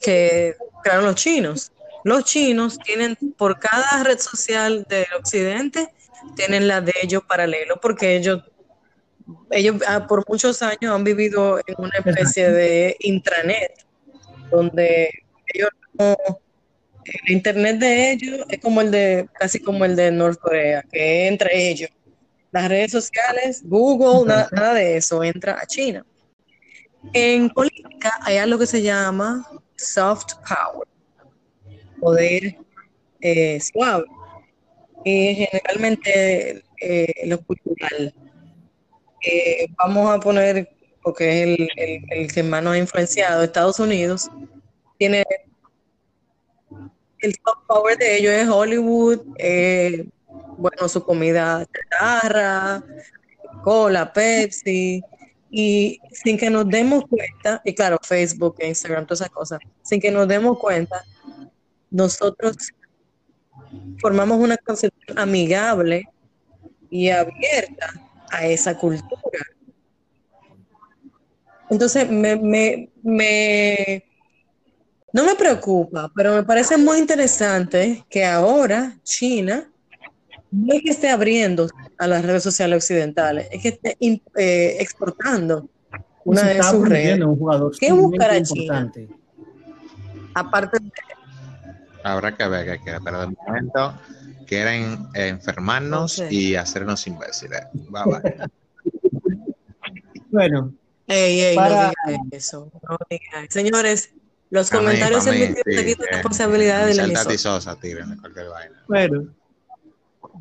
que 0.00 0.54
crearon 0.82 1.06
los 1.06 1.16
chinos. 1.16 1.72
Los 2.04 2.24
chinos 2.24 2.78
tienen 2.78 3.16
por 3.36 3.58
cada 3.58 4.04
red 4.04 4.18
social 4.18 4.86
del 4.88 5.06
occidente, 5.18 5.92
tienen 6.36 6.68
la 6.68 6.80
de 6.80 6.94
ellos 7.02 7.22
paralelo 7.26 7.80
porque 7.80 8.16
ellos 8.16 8.42
ellos 9.50 9.76
ah, 9.86 10.06
por 10.06 10.24
muchos 10.28 10.62
años 10.62 10.94
han 10.94 11.04
vivido 11.04 11.58
en 11.58 11.74
una 11.78 11.92
especie 12.04 12.50
de 12.50 12.96
intranet, 13.00 13.72
donde 14.50 15.10
ellos 15.52 15.70
no- 15.94 16.16
el 17.04 17.32
internet 17.32 17.78
de 17.78 18.12
ellos 18.12 18.46
es 18.50 18.58
como 18.60 18.80
el 18.82 18.90
de, 18.90 19.28
casi 19.38 19.60
como 19.60 19.84
el 19.84 19.96
de 19.96 20.10
Norcorea, 20.10 20.82
que 20.82 21.26
entre 21.26 21.68
ellos. 21.68 21.90
Las 22.50 22.68
redes 22.68 22.92
sociales, 22.92 23.62
Google, 23.64 24.26
nada, 24.26 24.48
nada 24.52 24.74
de 24.74 24.96
eso, 24.98 25.22
entra 25.24 25.58
a 25.60 25.66
China. 25.66 26.04
En 27.12 27.48
política 27.50 28.18
hay 28.22 28.36
algo 28.38 28.58
que 28.58 28.66
se 28.66 28.82
llama 28.82 29.46
soft 29.76 30.34
power, 30.46 30.86
poder 32.00 32.56
eh, 33.20 33.58
suave, 33.60 34.04
y 35.04 35.34
generalmente 35.34 36.62
eh, 36.80 37.26
lo 37.26 37.40
cultural 37.40 38.14
eh, 39.22 39.66
vamos 39.76 40.10
a 40.10 40.20
poner, 40.20 40.68
porque 41.02 41.54
es 41.54 41.68
el, 41.76 42.32
que 42.32 42.42
más 42.42 42.62
nos 42.62 42.74
ha 42.74 42.78
influenciado, 42.78 43.42
Estados 43.42 43.78
Unidos, 43.80 44.30
tiene 44.98 45.24
el 47.20 47.34
top 47.38 47.66
power 47.66 47.98
de 47.98 48.16
ellos 48.18 48.32
es 48.32 48.48
Hollywood, 48.48 49.20
eh, 49.38 50.08
bueno, 50.56 50.88
su 50.88 51.02
comida 51.02 51.66
chatarra, 51.66 52.84
cola, 53.62 54.12
Pepsi, 54.12 55.02
y 55.50 56.00
sin 56.12 56.36
que 56.36 56.50
nos 56.50 56.68
demos 56.68 57.04
cuenta, 57.08 57.60
y 57.64 57.74
claro, 57.74 57.98
Facebook, 58.02 58.56
Instagram, 58.60 59.06
todas 59.06 59.22
esas 59.22 59.30
cosas, 59.30 59.60
sin 59.82 60.00
que 60.00 60.10
nos 60.10 60.28
demos 60.28 60.58
cuenta, 60.58 61.02
nosotros 61.90 62.56
formamos 64.00 64.38
una 64.38 64.56
concepción 64.58 65.18
amigable 65.18 66.04
y 66.90 67.08
abierta 67.08 68.07
a 68.30 68.46
esa 68.46 68.76
cultura. 68.76 69.40
Entonces, 71.70 72.08
me, 72.10 72.36
me, 72.36 72.90
me, 73.02 74.04
no 75.12 75.24
me 75.24 75.34
preocupa, 75.34 76.10
pero 76.14 76.34
me 76.34 76.42
parece 76.42 76.76
muy 76.76 76.98
interesante 76.98 78.04
que 78.08 78.24
ahora 78.24 78.96
China 79.02 79.70
no 80.50 80.72
es 80.74 80.82
que 80.82 80.90
esté 80.90 81.10
abriendo 81.10 81.68
a 81.98 82.06
las 82.06 82.24
redes 82.24 82.42
sociales 82.42 82.78
occidentales, 82.84 83.48
es 83.50 83.62
que 83.62 83.68
esté 83.68 83.96
eh, 84.00 84.76
exportando 84.80 85.68
una 86.24 86.42
de 86.44 86.62
sus 86.62 86.88
redes. 86.88 87.20
un 87.22 87.36
jugador 87.36 87.72
¿Qué 87.78 87.92
buscará 87.92 88.42
China? 88.42 88.62
importante. 88.62 89.08
Aparte 90.34 90.78
de 90.80 90.90
Habrá 92.04 92.34
que 92.34 92.46
ver 92.48 92.64
qué 92.66 92.78
quiere, 92.82 92.98
pero 93.04 93.20
de 93.20 93.26
momento 93.26 93.94
quieren 94.48 95.06
enfermarnos 95.14 96.22
y 96.30 96.56
hacernos 96.56 97.06
imbéciles. 97.06 97.60
Bye 97.72 98.02
bye. 98.06 98.48
Bueno, 100.30 100.74
Ey, 101.06 101.40
ey, 101.40 101.56
Para- 101.56 101.86
no 102.06 102.12
diga 102.12 102.26
eso. 102.32 102.70
no 102.86 102.98
diga. 103.08 103.46
Señores, 103.48 104.10
los 104.50 104.68
Pa' 104.68 104.78
mí, 104.78 104.84
comentarios 104.84 105.24
pa' 105.24 105.30
mí, 105.32 105.36
emitidos 105.42 105.64
sí, 105.66 105.78
aquí 105.78 105.94
responsabilidad 106.12 106.90
emisor. 106.90 107.12
Tati 107.24 107.38
Sosa, 107.38 107.76
tírenle 107.80 108.16
cualquier 108.18 108.48
vaina. 108.48 108.84
bueno. 108.88 109.34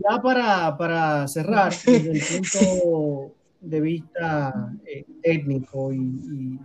Ya 0.10 0.22
para, 0.22 0.78
para 0.78 1.28
cerrar, 1.30 1.74
desde 1.86 2.12
el 2.12 2.22
punto 2.22 3.34
de 3.62 3.82
vista 3.82 4.74
eh, 4.86 5.05
técnico 5.24 5.93
y, 5.93 5.97
y- 5.99 6.60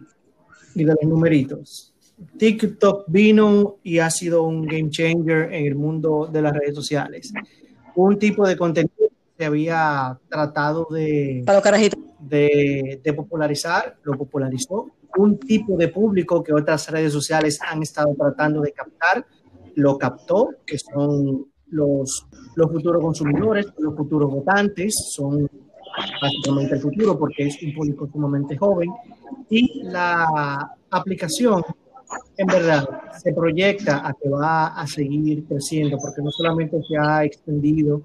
y 0.74 0.84
de 0.84 0.94
los 0.94 1.02
numeritos, 1.04 1.91
TikTok 2.36 3.04
vino 3.08 3.76
y 3.82 3.98
ha 3.98 4.10
sido 4.10 4.42
un 4.42 4.66
game 4.66 4.90
changer 4.90 5.52
en 5.52 5.66
el 5.66 5.74
mundo 5.74 6.28
de 6.30 6.42
las 6.42 6.52
redes 6.52 6.74
sociales. 6.74 7.32
Un 7.94 8.18
tipo 8.18 8.46
de 8.46 8.56
contenido 8.56 9.08
que 9.08 9.38
se 9.38 9.44
había 9.44 10.18
tratado 10.28 10.86
de, 10.90 11.44
de 12.20 13.12
popularizar, 13.14 13.96
lo 14.02 14.16
popularizó. 14.16 14.88
Un 15.16 15.38
tipo 15.38 15.76
de 15.76 15.88
público 15.88 16.42
que 16.42 16.54
otras 16.54 16.90
redes 16.90 17.12
sociales 17.12 17.58
han 17.60 17.82
estado 17.82 18.14
tratando 18.14 18.62
de 18.62 18.72
captar, 18.72 19.26
lo 19.74 19.98
captó, 19.98 20.48
que 20.66 20.78
son 20.78 21.46
los, 21.72 22.26
los 22.54 22.70
futuros 22.70 23.02
consumidores, 23.02 23.66
los 23.78 23.96
futuros 23.96 24.30
votantes, 24.30 24.94
son 25.14 25.48
básicamente 26.20 26.74
el 26.74 26.80
futuro 26.80 27.18
porque 27.18 27.46
es 27.46 27.62
un 27.62 27.74
público 27.74 28.08
sumamente 28.12 28.56
joven. 28.56 28.90
Y 29.50 29.82
la 29.84 30.76
aplicación, 30.90 31.62
en 32.36 32.46
verdad, 32.46 32.88
se 33.18 33.32
proyecta 33.32 34.06
a 34.06 34.12
que 34.14 34.28
va 34.28 34.68
a 34.68 34.86
seguir 34.86 35.44
creciendo 35.44 35.98
porque 35.98 36.22
no 36.22 36.30
solamente 36.30 36.82
se 36.82 36.96
ha 36.98 37.24
extendido 37.24 38.02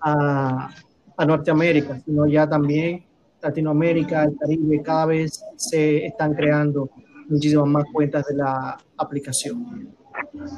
a, 0.00 0.70
a 1.16 1.24
Norteamérica, 1.24 2.00
sino 2.04 2.26
ya 2.26 2.48
también 2.48 3.04
Latinoamérica, 3.44 4.24
el 4.24 4.36
Caribe, 4.38 4.82
cada 4.82 5.06
vez 5.06 5.44
se 5.56 6.06
están 6.06 6.34
creando 6.34 6.90
muchísimas 7.28 7.66
más 7.66 7.84
cuentas 7.92 8.24
de 8.26 8.36
la 8.36 8.78
aplicación. 8.96 9.94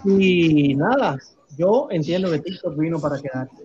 Y 0.05 0.75
nada, 0.75 1.19
yo 1.59 1.89
entiendo 1.91 2.31
que 2.31 2.39
TikTok 2.39 2.77
vino 2.77 3.01
para 3.01 3.21
quedarse, 3.21 3.65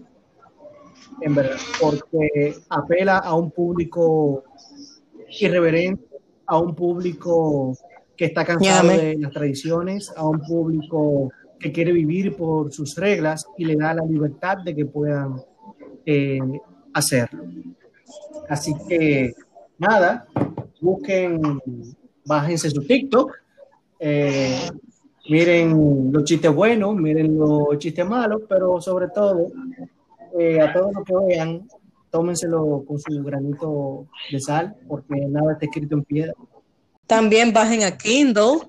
en 1.21 1.35
verdad, 1.35 1.57
porque 1.79 2.55
apela 2.69 3.17
a 3.19 3.35
un 3.35 3.51
público 3.51 4.43
irreverente, 5.39 6.03
a 6.47 6.57
un 6.57 6.73
público 6.73 7.77
que 8.21 8.27
está 8.27 8.45
cansado 8.45 8.89
de 8.89 9.17
las 9.17 9.31
tradiciones, 9.31 10.13
a 10.15 10.27
un 10.27 10.41
público 10.41 11.31
que 11.59 11.71
quiere 11.71 11.91
vivir 11.91 12.35
por 12.35 12.71
sus 12.71 12.95
reglas 12.95 13.47
y 13.57 13.65
le 13.65 13.75
da 13.75 13.95
la 13.95 14.05
libertad 14.05 14.59
de 14.59 14.75
que 14.75 14.85
puedan 14.85 15.41
eh, 16.05 16.37
hacerlo. 16.93 17.45
Así 18.47 18.75
que 18.87 19.33
nada, 19.79 20.27
busquen, 20.79 21.41
bájense 22.23 22.69
su 22.69 22.83
TikTok, 22.83 23.31
eh, 23.99 24.69
miren 25.27 26.11
los 26.11 26.23
chistes 26.23 26.53
buenos, 26.53 26.95
miren 26.95 27.35
los 27.39 27.75
chistes 27.79 28.05
malos, 28.05 28.43
pero 28.47 28.79
sobre 28.79 29.07
todo, 29.07 29.47
eh, 30.37 30.61
a 30.61 30.71
todos 30.71 30.93
los 30.93 31.03
que 31.05 31.15
vean, 31.25 31.67
tómenselo 32.11 32.83
con 32.87 32.99
su 32.99 33.23
granito 33.23 34.05
de 34.31 34.39
sal, 34.39 34.75
porque 34.87 35.15
nada 35.27 35.53
está 35.53 35.65
escrito 35.65 35.95
en 35.95 36.03
piedra. 36.03 36.33
También 37.15 37.51
bajen 37.51 37.83
a 37.83 37.97
Kindle, 37.97 38.59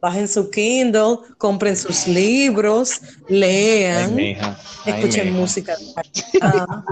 bajen 0.00 0.26
su 0.26 0.48
Kindle, 0.50 1.18
compren 1.36 1.76
sus 1.76 2.06
libros, 2.08 3.02
lean. 3.28 4.18
Ay, 4.18 4.46
escuchen 4.86 5.26
mija. 5.26 5.36
música. 5.38 5.76
Ah, 6.40 6.82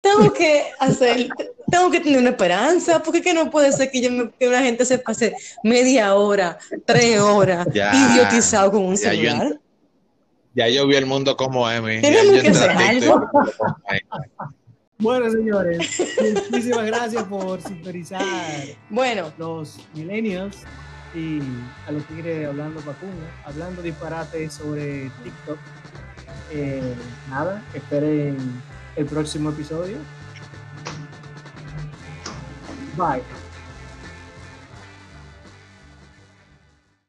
tengo 0.00 0.32
que 0.32 0.64
hacer, 0.80 1.28
tengo 1.70 1.90
que 1.90 2.00
tener 2.00 2.18
una 2.18 2.30
esperanza, 2.30 3.02
porque 3.02 3.20
que 3.20 3.34
no 3.34 3.50
puede 3.50 3.70
ser 3.72 3.90
que, 3.90 4.00
yo 4.00 4.10
me- 4.10 4.30
que 4.30 4.48
una 4.48 4.62
gente 4.62 4.86
se 4.86 4.98
pase 4.98 5.34
media 5.62 6.14
hora, 6.14 6.56
tres 6.86 7.20
horas, 7.20 7.68
Ya, 7.74 7.92
idiotizado 7.94 8.70
con 8.72 8.84
un 8.84 8.96
ya 8.96 9.12
yo 9.12 9.20
celular. 9.30 9.60
Ya 10.54 10.68
yo 10.68 10.86
vi 10.86 10.96
el 10.96 11.04
mundo 11.04 11.36
como 11.36 11.70
es. 11.70 11.82
Tenemos 12.00 12.40
que 12.40 12.48
hacer 12.48 12.74
TikTok. 12.74 13.22
Bueno, 15.00 15.30
señores, 15.30 16.02
muchísimas 16.50 16.86
gracias 16.86 17.22
por 17.24 17.62
sintonizar 17.62 18.20
Bueno, 18.90 19.32
los 19.38 19.78
millennials 19.94 20.64
y 21.14 21.38
a 21.86 21.92
los 21.92 22.04
tigres 22.06 22.48
hablando 22.48 22.82
vacuna, 22.82 23.12
hablando 23.44 23.80
disparate 23.80 24.50
sobre 24.50 25.10
TikTok. 25.22 25.58
Eh, 26.50 26.94
nada, 27.30 27.62
esperen 27.74 28.36
el 28.96 29.06
próximo 29.06 29.50
episodio. 29.50 29.98
Bye. 32.96 33.22